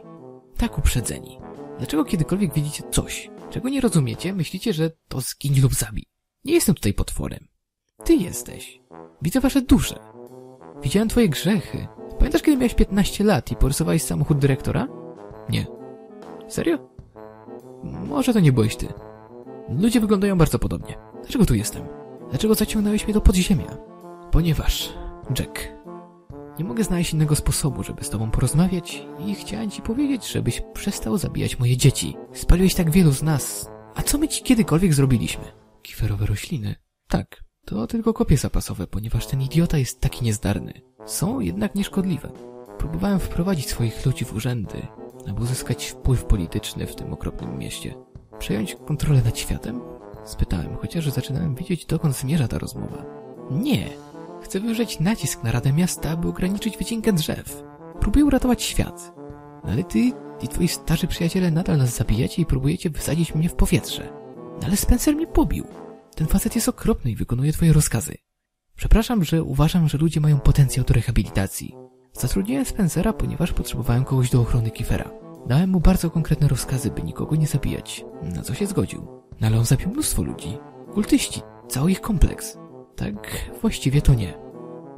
tak 0.57 0.77
uprzedzeni. 0.77 1.39
Dlaczego 1.77 2.05
kiedykolwiek 2.05 2.53
widzicie 2.53 2.83
coś, 2.91 3.29
czego 3.49 3.69
nie 3.69 3.81
rozumiecie, 3.81 4.33
myślicie, 4.33 4.73
że 4.73 4.91
to 5.07 5.21
zgiń 5.21 5.59
lub 5.59 5.73
zabij? 5.73 6.05
Nie 6.45 6.53
jestem 6.53 6.75
tutaj 6.75 6.93
potworem. 6.93 7.47
Ty 8.03 8.13
jesteś. 8.15 8.81
Widzę 9.21 9.39
wasze 9.39 9.61
dusze. 9.61 9.99
Widziałem 10.81 11.09
twoje 11.09 11.29
grzechy. 11.29 11.87
Pamiętasz, 12.17 12.41
kiedy 12.41 12.57
miałeś 12.57 12.73
15 12.73 13.23
lat 13.23 13.51
i 13.51 13.55
porysowałeś 13.55 14.03
samochód 14.03 14.37
dyrektora? 14.37 14.87
Nie. 15.49 15.65
Serio? 16.47 16.77
Może 17.83 18.33
to 18.33 18.39
nie 18.39 18.51
byłeś 18.51 18.75
ty. 18.75 18.87
Ludzie 19.69 19.99
wyglądają 19.99 20.37
bardzo 20.37 20.59
podobnie. 20.59 20.97
Dlaczego 21.21 21.45
tu 21.45 21.55
jestem? 21.55 21.83
Dlaczego 22.29 22.55
zaciągnąłeś 22.55 23.05
mnie 23.05 23.13
do 23.13 23.21
podziemia? 23.21 23.77
Ponieważ, 24.31 24.93
Jack, 25.39 25.67
nie 26.61 26.67
mogę 26.67 26.83
znaleźć 26.83 27.13
innego 27.13 27.35
sposobu, 27.35 27.83
żeby 27.83 28.03
z 28.03 28.09
tobą 28.09 28.31
porozmawiać 28.31 29.05
i 29.25 29.35
chciałem 29.35 29.71
ci 29.71 29.81
powiedzieć, 29.81 30.31
żebyś 30.31 30.61
przestał 30.73 31.17
zabijać 31.17 31.59
moje 31.59 31.77
dzieci. 31.77 32.15
Spaliłeś 32.33 32.75
tak 32.75 32.91
wielu 32.91 33.11
z 33.11 33.23
nas. 33.23 33.69
A 33.95 34.03
co 34.03 34.17
my 34.17 34.27
ci 34.27 34.43
kiedykolwiek 34.43 34.93
zrobiliśmy? 34.93 35.43
Kiferowe 35.81 36.25
rośliny? 36.25 36.75
Tak, 37.07 37.43
to 37.65 37.87
tylko 37.87 38.13
kopie 38.13 38.37
zapasowe, 38.37 38.87
ponieważ 38.87 39.27
ten 39.27 39.41
idiota 39.41 39.77
jest 39.77 40.01
taki 40.01 40.25
niezdarny. 40.25 40.81
Są 41.05 41.39
jednak 41.39 41.75
nieszkodliwe. 41.75 42.31
Próbowałem 42.77 43.19
wprowadzić 43.19 43.69
swoich 43.69 44.05
ludzi 44.05 44.25
w 44.25 44.33
urzędy, 44.33 44.87
aby 45.29 45.41
uzyskać 45.41 45.85
wpływ 45.85 46.25
polityczny 46.25 46.87
w 46.87 46.95
tym 46.95 47.13
okropnym 47.13 47.57
mieście. 47.57 47.93
Przejąć 48.39 48.75
kontrolę 48.87 49.21
nad 49.25 49.37
światem? 49.37 49.81
Spytałem, 50.25 50.77
chociaż 50.77 51.09
zaczynałem 51.09 51.55
widzieć, 51.55 51.85
dokąd 51.85 52.15
zmierza 52.15 52.47
ta 52.47 52.57
rozmowa. 52.57 53.05
Nie! 53.51 54.10
Chcę 54.41 54.59
wywrzeć 54.59 54.99
nacisk 54.99 55.43
na 55.43 55.51
Radę 55.51 55.73
Miasta, 55.73 56.09
aby 56.09 56.27
ograniczyć 56.27 56.77
wycinkę 56.77 57.13
drzew. 57.13 57.63
Próbuję 57.99 58.25
uratować 58.25 58.63
świat. 58.63 59.13
Ale 59.63 59.83
ty 59.83 60.11
i 60.41 60.47
twoi 60.47 60.67
starzy 60.67 61.07
przyjaciele 61.07 61.51
nadal 61.51 61.77
nas 61.77 61.95
zabijacie 61.95 62.41
i 62.41 62.45
próbujecie 62.45 62.89
wysadzić 62.89 63.35
mnie 63.35 63.49
w 63.49 63.55
powietrze. 63.55 64.13
No 64.61 64.67
ale 64.67 64.77
Spencer 64.77 65.15
mnie 65.15 65.27
pobił. 65.27 65.65
Ten 66.15 66.27
facet 66.27 66.55
jest 66.55 66.69
okropny 66.69 67.11
i 67.11 67.15
wykonuje 67.15 67.53
twoje 67.53 67.73
rozkazy. 67.73 68.15
Przepraszam, 68.75 69.23
że 69.23 69.43
uważam, 69.43 69.89
że 69.89 69.97
ludzie 69.97 70.19
mają 70.19 70.39
potencjał 70.39 70.85
do 70.85 70.93
rehabilitacji. 70.93 71.75
Zatrudniłem 72.13 72.65
Spencera, 72.65 73.13
ponieważ 73.13 73.53
potrzebowałem 73.53 74.03
kogoś 74.03 74.29
do 74.29 74.41
ochrony 74.41 74.71
Kifera. 74.71 75.11
Dałem 75.47 75.69
mu 75.69 75.79
bardzo 75.79 76.09
konkretne 76.09 76.47
rozkazy, 76.47 76.91
by 76.91 77.03
nikogo 77.03 77.35
nie 77.35 77.47
zabijać, 77.47 78.05
na 78.35 78.41
co 78.41 78.53
się 78.53 78.67
zgodził. 78.67 79.07
No 79.41 79.47
ale 79.47 79.57
on 79.57 79.65
zabił 79.65 79.89
mnóstwo 79.89 80.23
ludzi. 80.23 80.57
Kultyści, 80.93 81.41
cały 81.67 81.91
ich 81.91 82.01
kompleks. 82.01 82.57
Tak, 82.95 83.51
właściwie 83.61 84.01
to 84.01 84.13
nie. 84.13 84.33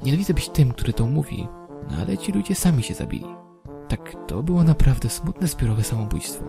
Nienawidzę 0.04 0.34
być 0.34 0.50
tym, 0.50 0.72
który 0.72 0.94
to 0.94 1.08
mówi, 1.08 1.48
no 1.92 1.98
ale 1.98 2.18
ci 2.18 2.32
ludzie 2.32 2.56
sami 2.56 2.84
się 2.84 2.94
zabili. 2.94 3.26
Tak, 3.90 4.16
to 4.28 4.44
było 4.44 4.64
naprawdę 4.64 5.10
smutne 5.10 5.48
zbiorowe 5.48 5.84
samobójstwo. 5.84 6.46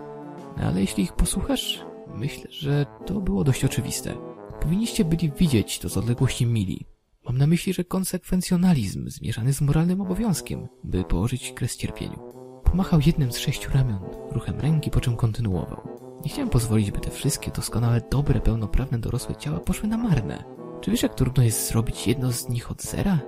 No 0.57 0.63
ale 0.63 0.81
jeśli 0.81 1.03
ich 1.03 1.13
posłuchasz, 1.13 1.85
myślę, 2.15 2.51
że 2.51 2.85
to 3.05 3.21
było 3.21 3.43
dość 3.43 3.65
oczywiste. 3.65 4.13
Powinniście 4.61 5.05
byli 5.05 5.31
widzieć 5.31 5.79
to 5.79 5.89
z 5.89 5.97
odległości 5.97 6.45
mili. 6.45 6.85
Mam 7.25 7.37
na 7.37 7.47
myśli, 7.47 7.73
że 7.73 7.83
konsekwencjonalizm 7.83 9.09
zmieszany 9.09 9.53
z 9.53 9.61
moralnym 9.61 10.01
obowiązkiem, 10.01 10.67
by 10.83 11.03
położyć 11.03 11.51
kres 11.51 11.77
cierpieniu. 11.77 12.19
Pomachał 12.63 12.99
jednym 13.05 13.31
z 13.31 13.37
sześciu 13.37 13.71
ramion, 13.73 13.99
ruchem 14.31 14.59
ręki, 14.59 14.91
po 14.91 15.01
czym 15.01 15.15
kontynuował. 15.15 15.87
Nie 16.23 16.29
chciałem 16.29 16.49
pozwolić, 16.49 16.91
by 16.91 16.99
te 16.99 17.11
wszystkie 17.11 17.51
doskonałe, 17.51 18.01
dobre, 18.11 18.39
pełnoprawne 18.39 18.99
dorosłe 18.99 19.35
ciała 19.35 19.59
poszły 19.59 19.89
na 19.89 19.97
marne. 19.97 20.43
Czy 20.85 20.91
wiesz, 20.91 21.03
jak 21.03 21.15
trudno 21.15 21.43
jest 21.43 21.67
zrobić 21.67 22.07
jedno 22.07 22.31
z 22.31 22.49
nich 22.49 22.71
od 22.71 22.83
zera? 22.83 23.19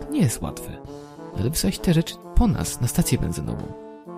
To 0.00 0.10
nie 0.10 0.20
jest 0.20 0.42
łatwe. 0.42 0.78
Ale 1.38 1.50
wysłać 1.50 1.78
te 1.78 1.94
rzeczy 1.94 2.14
po 2.34 2.46
nas, 2.46 2.80
na 2.80 2.88
stację 2.88 3.18
benzynową. 3.18 3.72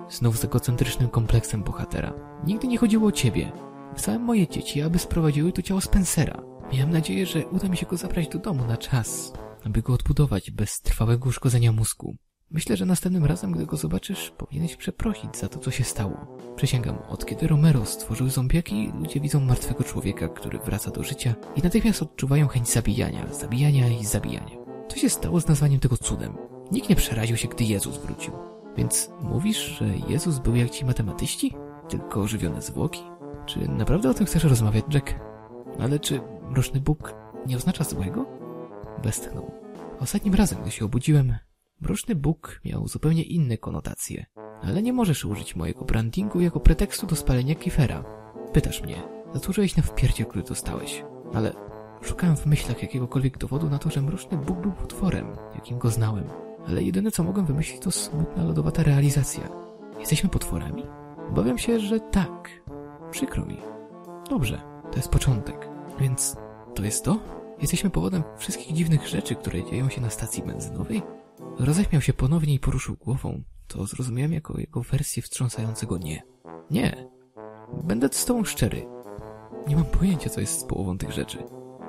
Znów 0.09 0.37
z 0.37 0.43
egocentrycznym 0.43 1.09
kompleksem 1.09 1.63
bohatera. 1.63 2.13
Nigdy 2.47 2.67
nie 2.67 2.77
chodziło 2.77 3.07
o 3.07 3.11
ciebie. 3.11 3.51
Wysłałem 3.93 4.21
moje 4.21 4.47
dzieci, 4.47 4.81
aby 4.81 4.99
sprowadziły 4.99 5.51
tu 5.51 5.61
ciało 5.61 5.81
Spencera. 5.81 6.43
Miałem 6.73 6.91
nadzieję, 6.91 7.25
że 7.25 7.47
uda 7.47 7.67
mi 7.67 7.77
się 7.77 7.85
go 7.85 7.97
zabrać 7.97 8.27
do 8.27 8.39
domu 8.39 8.65
na 8.65 8.77
czas, 8.77 9.33
aby 9.65 9.81
go 9.81 9.93
odbudować 9.93 10.51
bez 10.51 10.81
trwałego 10.81 11.29
uszkodzenia 11.29 11.71
mózgu. 11.71 12.15
Myślę, 12.51 12.77
że 12.77 12.85
następnym 12.85 13.25
razem, 13.25 13.51
gdy 13.51 13.65
go 13.65 13.77
zobaczysz, 13.77 14.33
powinieneś 14.37 14.75
przeprosić 14.75 15.37
za 15.37 15.47
to, 15.47 15.59
co 15.59 15.71
się 15.71 15.83
stało. 15.83 16.37
Przysięgam, 16.55 16.97
od 17.09 17.25
kiedy 17.25 17.47
Romero 17.47 17.85
stworzył 17.85 18.29
zombiaki, 18.29 18.91
ludzie 18.99 19.19
widzą 19.19 19.39
martwego 19.39 19.83
człowieka, 19.83 20.27
który 20.27 20.59
wraca 20.59 20.91
do 20.91 21.03
życia 21.03 21.35
i 21.55 21.61
natychmiast 21.61 22.01
odczuwają 22.01 22.47
chęć 22.47 22.69
zabijania, 22.69 23.33
zabijania 23.33 23.87
i 23.87 24.05
zabijania. 24.05 24.57
Co 24.89 24.97
się 24.97 25.09
stało 25.09 25.41
z 25.41 25.47
nazwaniem 25.47 25.79
tego 25.79 25.97
cudem? 25.97 26.37
Nikt 26.71 26.89
nie 26.89 26.95
przeraził 26.95 27.37
się, 27.37 27.47
gdy 27.47 27.63
Jezus 27.63 27.97
wrócił. 27.97 28.33
Więc 28.77 29.09
mówisz, 29.21 29.77
że 29.79 29.87
Jezus 30.07 30.39
był 30.39 30.55
jak 30.55 30.69
ci 30.69 30.85
matematyści? 30.85 31.53
Tylko 31.89 32.21
ożywione 32.21 32.61
zwłoki? 32.61 33.01
Czy 33.45 33.67
naprawdę 33.67 34.09
o 34.09 34.13
tym 34.13 34.25
chcesz 34.25 34.43
rozmawiać, 34.43 34.85
Jack? 34.93 35.13
Ale 35.79 35.99
czy 35.99 36.21
mroczny 36.49 36.81
Bóg 36.81 37.15
nie 37.47 37.57
oznacza 37.57 37.83
złego? 37.83 38.25
Westchnął. 39.03 39.51
Ostatnim 39.99 40.33
razem, 40.33 40.61
gdy 40.61 40.71
się 40.71 40.85
obudziłem, 40.85 41.35
mroczny 41.85 42.15
Bóg 42.15 42.61
miał 42.65 42.87
zupełnie 42.87 43.23
inne 43.23 43.57
konotacje. 43.57 44.25
Ale 44.61 44.81
nie 44.81 44.93
możesz 44.93 45.25
użyć 45.25 45.55
mojego 45.55 45.85
brandingu 45.85 46.41
jako 46.41 46.59
pretekstu 46.59 47.07
do 47.07 47.15
spalenia 47.15 47.55
kifera. 47.55 48.03
Pytasz 48.53 48.81
mnie, 48.81 48.95
zasłużyłeś 49.33 49.77
na 49.77 49.83
wpierdzie, 49.83 50.25
który 50.25 50.43
dostałeś. 50.43 51.03
Ale 51.33 51.53
szukałem 52.01 52.37
w 52.37 52.45
myślach 52.45 52.81
jakiegokolwiek 52.81 53.37
dowodu 53.37 53.69
na 53.69 53.79
to, 53.79 53.89
że 53.89 54.01
mroczny 54.01 54.37
Bóg 54.37 54.59
był 54.59 54.71
potworem, 54.71 55.27
jakim 55.55 55.79
go 55.79 55.89
znałem. 55.89 56.23
Ale 56.67 56.83
jedyne 56.83 57.11
co 57.11 57.23
mogłem 57.23 57.45
wymyślić 57.45 57.81
to 57.81 57.91
smutna, 57.91 58.43
lodowata 58.43 58.83
realizacja. 58.83 59.49
Jesteśmy 59.99 60.29
potworami? 60.29 60.83
Obawiam 61.29 61.57
się, 61.57 61.79
że 61.79 61.99
tak. 61.99 62.49
Przykro 63.11 63.45
mi. 63.45 63.57
Dobrze, 64.29 64.61
to 64.91 64.97
jest 64.97 65.09
początek. 65.09 65.69
Więc 65.99 66.35
to 66.75 66.83
jest 66.83 67.05
to? 67.05 67.19
Jesteśmy 67.61 67.89
powodem 67.89 68.23
wszystkich 68.37 68.73
dziwnych 68.73 69.07
rzeczy, 69.07 69.35
które 69.35 69.63
dzieją 69.63 69.89
się 69.89 70.01
na 70.01 70.09
stacji 70.09 70.43
benzynowej? 70.43 71.01
Roześmiał 71.59 72.01
się 72.01 72.13
ponownie 72.13 72.53
i 72.53 72.59
poruszył 72.59 72.95
głową. 72.95 73.43
To 73.67 73.85
zrozumiałem 73.85 74.33
jako 74.33 74.59
jego 74.59 74.81
wersję 74.81 75.23
wstrząsającego 75.23 75.97
nie. 75.97 76.23
Nie. 76.71 77.07
Będę 77.83 78.09
z 78.11 78.25
tobą 78.25 78.43
szczery. 78.43 78.85
Nie 79.67 79.75
mam 79.75 79.85
pojęcia, 79.85 80.29
co 80.29 80.41
jest 80.41 80.59
z 80.59 80.63
połową 80.63 80.97
tych 80.97 81.11
rzeczy. 81.11 81.43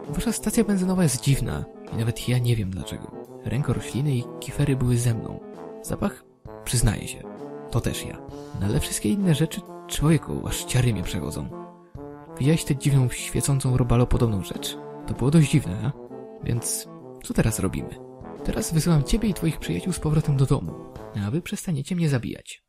Wasza 0.09 0.33
stacja 0.33 0.65
benzynowa 0.65 1.03
jest 1.03 1.21
dziwna 1.21 1.65
i 1.93 1.97
nawet 1.97 2.29
ja 2.29 2.39
nie 2.39 2.57
wiem 2.57 2.71
dlaczego. 2.71 3.11
Ręko 3.45 3.73
rośliny 3.73 4.17
i 4.17 4.25
kifery 4.41 4.77
były 4.77 4.97
ze 4.97 5.15
mną. 5.15 5.41
Zapach? 5.83 6.25
Przyznaję 6.65 7.09
się. 7.09 7.23
To 7.71 7.81
też 7.81 8.07
ja. 8.07 8.19
No 8.61 8.67
ale 8.67 8.81
wszystkie 8.81 9.09
inne 9.09 9.35
rzeczy, 9.35 9.61
człowieku, 9.87 10.49
aż 10.49 10.65
ciary 10.65 10.93
mnie 10.93 11.03
przechodzą. 11.03 11.49
Widziałeś 12.39 12.65
tę 12.65 12.77
dziwną, 12.77 13.09
świecącą 13.09 13.77
robalopodobną 13.77 14.43
rzecz? 14.43 14.77
To 15.07 15.15
było 15.15 15.31
dość 15.31 15.51
dziwne, 15.51 15.77
a? 15.85 15.93
Więc 16.45 16.89
co 17.25 17.35
teraz 17.35 17.59
robimy? 17.59 17.99
Teraz 18.47 18.75
wysyłam 18.75 19.05
ciebie 19.05 19.29
i 19.29 19.35
twoich 19.35 19.59
przyjaciół 19.59 19.93
z 19.93 20.01
powrotem 20.01 20.37
do 20.37 20.47
domu, 20.47 20.73
a 21.27 21.31
wy 21.31 21.43
przestaniecie 21.43 21.97
mnie 21.97 22.09
zabijać. 22.09 22.63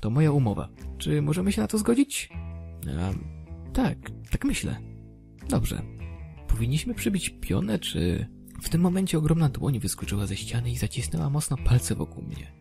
To 0.00 0.10
moja 0.10 0.32
umowa. 0.32 0.68
Czy 0.98 1.22
możemy 1.22 1.52
się 1.52 1.60
na 1.60 1.68
to 1.68 1.78
zgodzić? 1.78 2.28
A, 3.00 3.12
tak, 3.72 3.98
tak 4.30 4.44
myślę. 4.44 4.76
Dobrze. 5.48 5.82
Powinniśmy 6.48 6.94
przybić 6.94 7.30
pionę, 7.40 7.78
czy... 7.78 8.26
W 8.62 8.68
tym 8.68 8.80
momencie 8.80 9.18
ogromna 9.18 9.48
dłoń 9.48 9.78
wyskoczyła 9.78 10.26
ze 10.26 10.36
ściany 10.36 10.70
i 10.70 10.76
zacisnęła 10.76 11.30
mocno 11.30 11.56
palce 11.56 11.94
wokół 11.94 12.22
mnie. 12.22 12.52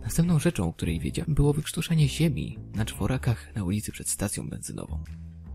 Następną 0.00 0.38
rzeczą, 0.38 0.68
o 0.68 0.72
której 0.72 1.00
wiedziałem, 1.00 1.34
było 1.34 1.52
wykrztuszenie 1.52 2.08
ziemi 2.08 2.58
na 2.74 2.84
czworakach 2.84 3.54
na 3.54 3.64
ulicy 3.64 3.92
przed 3.92 4.08
stacją 4.08 4.48
benzynową. 4.48 5.04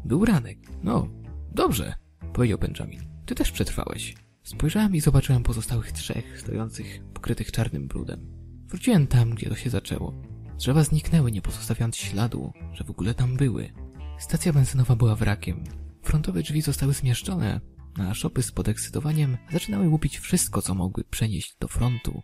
Był 0.06 0.26
ranek. 0.26 0.58
No, 0.84 1.08
dobrze, 1.52 1.94
powiedział 2.34 2.60
Benjamin. 2.60 3.02
Ty 3.26 3.36
też 3.36 3.52
przetrwałeś. 3.52 4.16
Spojrzałem 4.44 4.96
i 4.96 5.02
zobaczyłem 5.02 5.44
pozostałych 5.44 5.92
trzech, 5.92 6.40
stojących, 6.40 7.04
pokrytych 7.14 7.52
czarnym 7.52 7.88
brudem. 7.88 8.28
Wróciłem 8.68 9.08
tam, 9.08 9.30
gdzie 9.30 9.50
to 9.50 9.56
się 9.56 9.70
zaczęło. 9.70 10.14
Drzewa 10.58 10.84
zniknęły, 10.84 11.32
nie 11.32 11.42
pozostawiając 11.42 11.98
śladu, 11.98 12.54
że 12.74 12.84
w 12.84 12.90
ogóle 12.90 13.14
tam 13.14 13.38
były. 13.38 13.74
Stacja 14.20 14.54
benzynowa 14.54 14.96
była 14.96 15.16
wrakiem. 15.16 15.64
Frontowe 16.04 16.42
drzwi 16.42 16.62
zostały 16.62 16.94
zmieszczone, 16.94 17.62
a 17.98 18.14
szopy 18.14 18.44
z 18.44 18.52
podekscytowaniem 18.52 19.38
zaczynały 19.52 19.90
łupić 19.90 20.20
wszystko, 20.20 20.62
co 20.62 20.76
mogły 20.76 21.04
przenieść 21.04 21.56
do 21.60 21.68
frontu, 21.68 22.22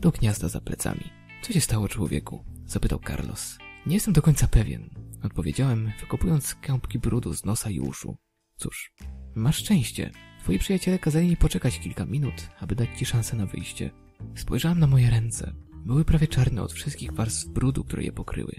do 0.00 0.10
gniazda 0.10 0.48
za 0.48 0.60
plecami. 0.60 1.04
Co 1.42 1.52
się 1.52 1.60
stało, 1.60 1.88
człowieku? 1.88 2.44
zapytał 2.66 3.00
Carlos. 3.06 3.58
Nie 3.86 3.94
jestem 3.94 4.14
do 4.14 4.22
końca 4.22 4.48
pewien, 4.48 4.90
odpowiedziałem, 5.22 5.92
wykopując 6.00 6.54
kępki 6.54 6.98
brudu 6.98 7.34
z 7.34 7.44
nosa 7.44 7.70
i 7.70 7.80
uszu. 7.80 8.16
Cóż, 8.56 8.92
masz 9.34 9.56
szczęście. 9.56 10.10
Twoi 10.48 10.58
przyjaciele 10.58 10.98
kazali 10.98 11.28
mi 11.28 11.36
poczekać 11.36 11.78
kilka 11.78 12.06
minut, 12.06 12.48
aby 12.60 12.74
dać 12.74 12.88
ci 12.98 13.06
szansę 13.06 13.36
na 13.36 13.46
wyjście. 13.46 13.90
Spojrzałem 14.34 14.78
na 14.78 14.86
moje 14.86 15.10
ręce. 15.10 15.52
Były 15.86 16.04
prawie 16.04 16.26
czarne 16.26 16.62
od 16.62 16.72
wszystkich 16.72 17.12
warstw 17.12 17.48
brudu, 17.48 17.84
które 17.84 18.02
je 18.02 18.12
pokryły. 18.12 18.52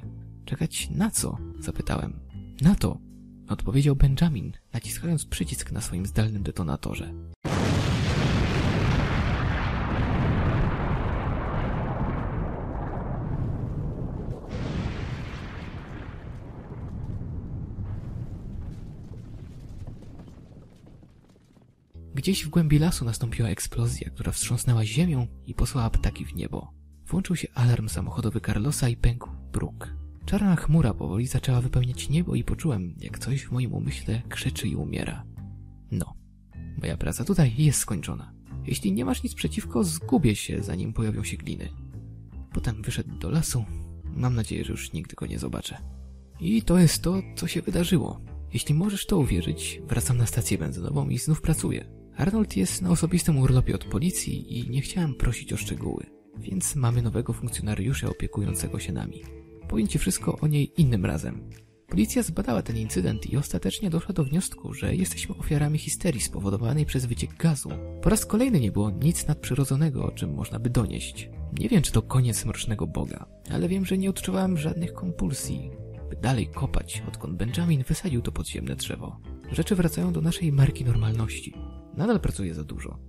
Czekać 0.46 0.90
na 0.90 1.12
co? 1.12 1.38
Zapytałem. 1.60 2.20
Na 2.62 2.76
to, 2.76 3.00
odpowiedział 3.48 3.96
Benjamin, 3.96 4.54
naciskając 4.74 5.26
przycisk 5.26 5.72
na 5.72 5.82
swoim 5.82 6.06
zdalnym 6.06 6.44
detonatorze. 6.44 7.14
Gdzieś 22.30 22.46
w 22.46 22.50
głębi 22.50 22.80
lasu 22.80 23.06
nastąpiła 23.06 23.50
eksplozja, 23.50 24.10
która 24.10 24.32
wstrząsnęła 24.32 24.86
ziemią 24.86 25.28
i 25.46 25.54
posłała 25.54 25.90
ptaki 25.90 26.26
w 26.26 26.36
niebo. 26.36 26.74
Włączył 27.08 27.36
się 27.36 27.48
alarm 27.54 27.90
samochodowy 27.90 28.42
Carlosa 28.42 28.90
i 28.90 28.98
pękł 28.98 29.30
bruk. 29.54 29.96
Czarna 30.26 30.56
chmura 30.56 30.94
powoli 30.94 31.28
zaczęła 31.28 31.62
wypełniać 31.62 32.10
niebo 32.10 32.36
i 32.36 32.44
poczułem, 32.44 32.96
jak 33.00 33.20
coś 33.20 33.42
w 33.42 33.52
moim 33.52 33.74
umyśle 33.74 34.22
krzyczy 34.30 34.68
i 34.68 34.76
umiera. 34.76 35.26
No, 35.92 36.14
moja 36.82 36.98
praca 36.98 37.26
tutaj 37.26 37.54
jest 37.58 37.80
skończona. 37.80 38.34
Jeśli 38.66 38.92
nie 38.92 39.06
masz 39.06 39.24
nic 39.24 39.34
przeciwko, 39.34 39.84
zgubię 39.84 40.36
się, 40.36 40.64
zanim 40.64 40.94
pojawią 40.94 41.24
się 41.24 41.38
gliny. 41.38 41.70
Potem 42.54 42.82
wyszedł 42.82 43.18
do 43.18 43.30
lasu. 43.30 43.66
Mam 44.16 44.36
nadzieję, 44.36 44.66
że 44.66 44.72
już 44.72 44.94
nigdy 44.94 45.16
go 45.16 45.26
nie 45.26 45.40
zobaczę. 45.40 45.78
I 46.40 46.62
to 46.62 46.78
jest 46.80 47.04
to, 47.04 47.22
co 47.36 47.48
się 47.48 47.62
wydarzyło. 47.62 48.22
Jeśli 48.54 48.76
możesz 48.76 49.06
to 49.06 49.18
uwierzyć, 49.18 49.82
wracam 49.88 50.18
na 50.18 50.26
stację 50.26 50.58
benzynową 50.58 51.10
i 51.10 51.18
znów 51.18 51.42
pracuję. 51.42 51.99
Arnold 52.20 52.58
jest 52.58 52.82
na 52.82 52.90
osobistym 52.90 53.38
urlopie 53.38 53.76
od 53.76 53.86
policji 53.86 54.60
i 54.60 54.70
nie 54.70 54.82
chciałem 54.82 55.16
prosić 55.16 55.54
o 55.54 55.58
szczegóły, 55.58 56.06
więc 56.38 56.76
mamy 56.76 57.02
nowego 57.02 57.34
funkcjonariusza 57.34 58.10
opiekującego 58.10 58.80
się 58.80 58.94
nami. 58.94 59.22
Powiem 59.70 59.88
ci 59.88 60.00
wszystko 60.00 60.38
o 60.42 60.48
niej 60.48 60.72
innym 60.78 61.06
razem. 61.06 61.50
Policja 61.88 62.24
zbadała 62.24 62.62
ten 62.62 62.78
incydent 62.78 63.34
i 63.34 63.38
ostatecznie 63.38 63.90
doszła 63.90 64.14
do 64.14 64.24
wniosku, 64.24 64.74
że 64.74 64.96
jesteśmy 64.96 65.36
ofiarami 65.36 65.78
histerii 65.78 66.22
spowodowanej 66.22 66.86
przez 66.86 67.06
wyciek 67.06 67.36
gazu. 67.36 67.70
Po 68.02 68.10
raz 68.10 68.26
kolejny 68.26 68.60
nie 68.60 68.72
było 68.72 68.92
nic 68.92 69.28
nadprzyrodzonego, 69.28 70.06
o 70.06 70.12
czym 70.12 70.34
można 70.34 70.60
by 70.60 70.70
donieść. 70.70 71.30
Nie 71.60 71.70
wiem, 71.70 71.82
czy 71.82 71.92
to 71.92 72.02
koniec 72.02 72.46
mrocznego 72.46 72.88
Boga, 72.88 73.26
ale 73.52 73.68
wiem, 73.68 73.86
że 73.86 73.98
nie 73.98 74.10
odczuwałem 74.10 74.58
żadnych 74.58 74.94
kompulsji, 74.94 75.72
by 76.10 76.16
dalej 76.16 76.48
kopać, 76.48 77.04
odkąd 77.08 77.38
Benjamin 77.38 77.84
wysadził 77.84 78.22
to 78.22 78.32
podziemne 78.32 78.76
drzewo. 78.76 79.20
Rzeczy 79.52 79.76
wracają 79.76 80.14
do 80.14 80.22
naszej 80.22 80.52
marki 80.52 80.86
normalności. 80.86 81.79
Nadal 82.00 82.20
pracuję 82.20 82.54
za 82.54 82.64
dużo. 82.64 83.00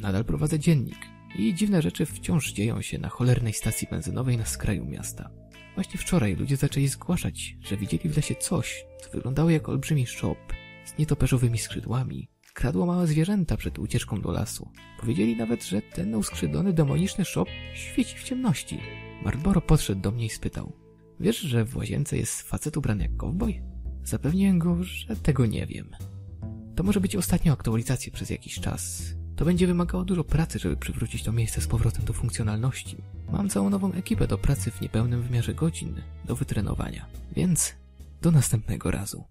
Nadal 0.00 0.24
prowadzę 0.24 0.58
dziennik. 0.58 0.98
I 1.38 1.54
dziwne 1.54 1.82
rzeczy 1.82 2.06
wciąż 2.06 2.52
dzieją 2.52 2.82
się 2.82 2.98
na 2.98 3.08
cholernej 3.08 3.52
stacji 3.52 3.88
benzynowej 3.90 4.38
na 4.38 4.44
skraju 4.44 4.84
miasta. 4.84 5.30
Właśnie 5.74 6.00
wczoraj 6.00 6.36
ludzie 6.36 6.56
zaczęli 6.56 6.88
zgłaszać, 6.88 7.56
że 7.60 7.76
widzieli 7.76 8.08
w 8.08 8.16
lesie 8.16 8.34
coś, 8.34 8.84
co 9.02 9.10
wyglądało 9.10 9.50
jak 9.50 9.68
olbrzymi 9.68 10.06
szop 10.06 10.38
z 10.84 10.98
nietoperzowymi 10.98 11.58
skrzydłami. 11.58 12.28
Kradło 12.54 12.86
małe 12.86 13.06
zwierzęta 13.06 13.56
przed 13.56 13.78
ucieczką 13.78 14.20
do 14.20 14.30
lasu. 14.30 14.70
Powiedzieli 15.00 15.36
nawet, 15.36 15.64
że 15.64 15.82
ten 15.82 16.14
uskrzydlony 16.14 16.72
demoniczny 16.72 17.24
szop 17.24 17.48
świeci 17.74 18.18
w 18.18 18.22
ciemności. 18.22 18.80
Marlboro 19.24 19.60
podszedł 19.60 20.00
do 20.00 20.10
mnie 20.10 20.26
i 20.26 20.30
spytał. 20.30 20.72
Wiesz, 21.20 21.40
że 21.40 21.64
w 21.64 21.76
łazience 21.76 22.16
jest 22.16 22.42
facet 22.42 22.76
ubrany 22.76 23.02
jak 23.02 23.16
cowboy? 23.16 23.62
Zapewniłem 24.04 24.58
go, 24.58 24.82
że 24.82 25.16
tego 25.16 25.46
nie 25.46 25.66
wiem. 25.66 25.90
To 26.76 26.82
może 26.82 27.00
być 27.00 27.16
ostatnia 27.16 27.52
aktualizacja 27.52 28.12
przez 28.12 28.30
jakiś 28.30 28.60
czas. 28.60 29.02
To 29.36 29.44
będzie 29.44 29.66
wymagało 29.66 30.04
dużo 30.04 30.24
pracy, 30.24 30.58
żeby 30.58 30.76
przywrócić 30.76 31.22
to 31.22 31.32
miejsce 31.32 31.60
z 31.60 31.66
powrotem 31.66 32.04
do 32.04 32.12
funkcjonalności. 32.12 32.96
Mam 33.32 33.48
całą 33.48 33.70
nową 33.70 33.92
ekipę 33.92 34.26
do 34.26 34.38
pracy 34.38 34.70
w 34.70 34.80
niepełnym 34.80 35.22
wymiarze 35.22 35.54
godzin, 35.54 36.02
do 36.24 36.36
wytrenowania. 36.36 37.06
Więc 37.36 37.74
do 38.22 38.30
następnego 38.30 38.90
razu. 38.90 39.24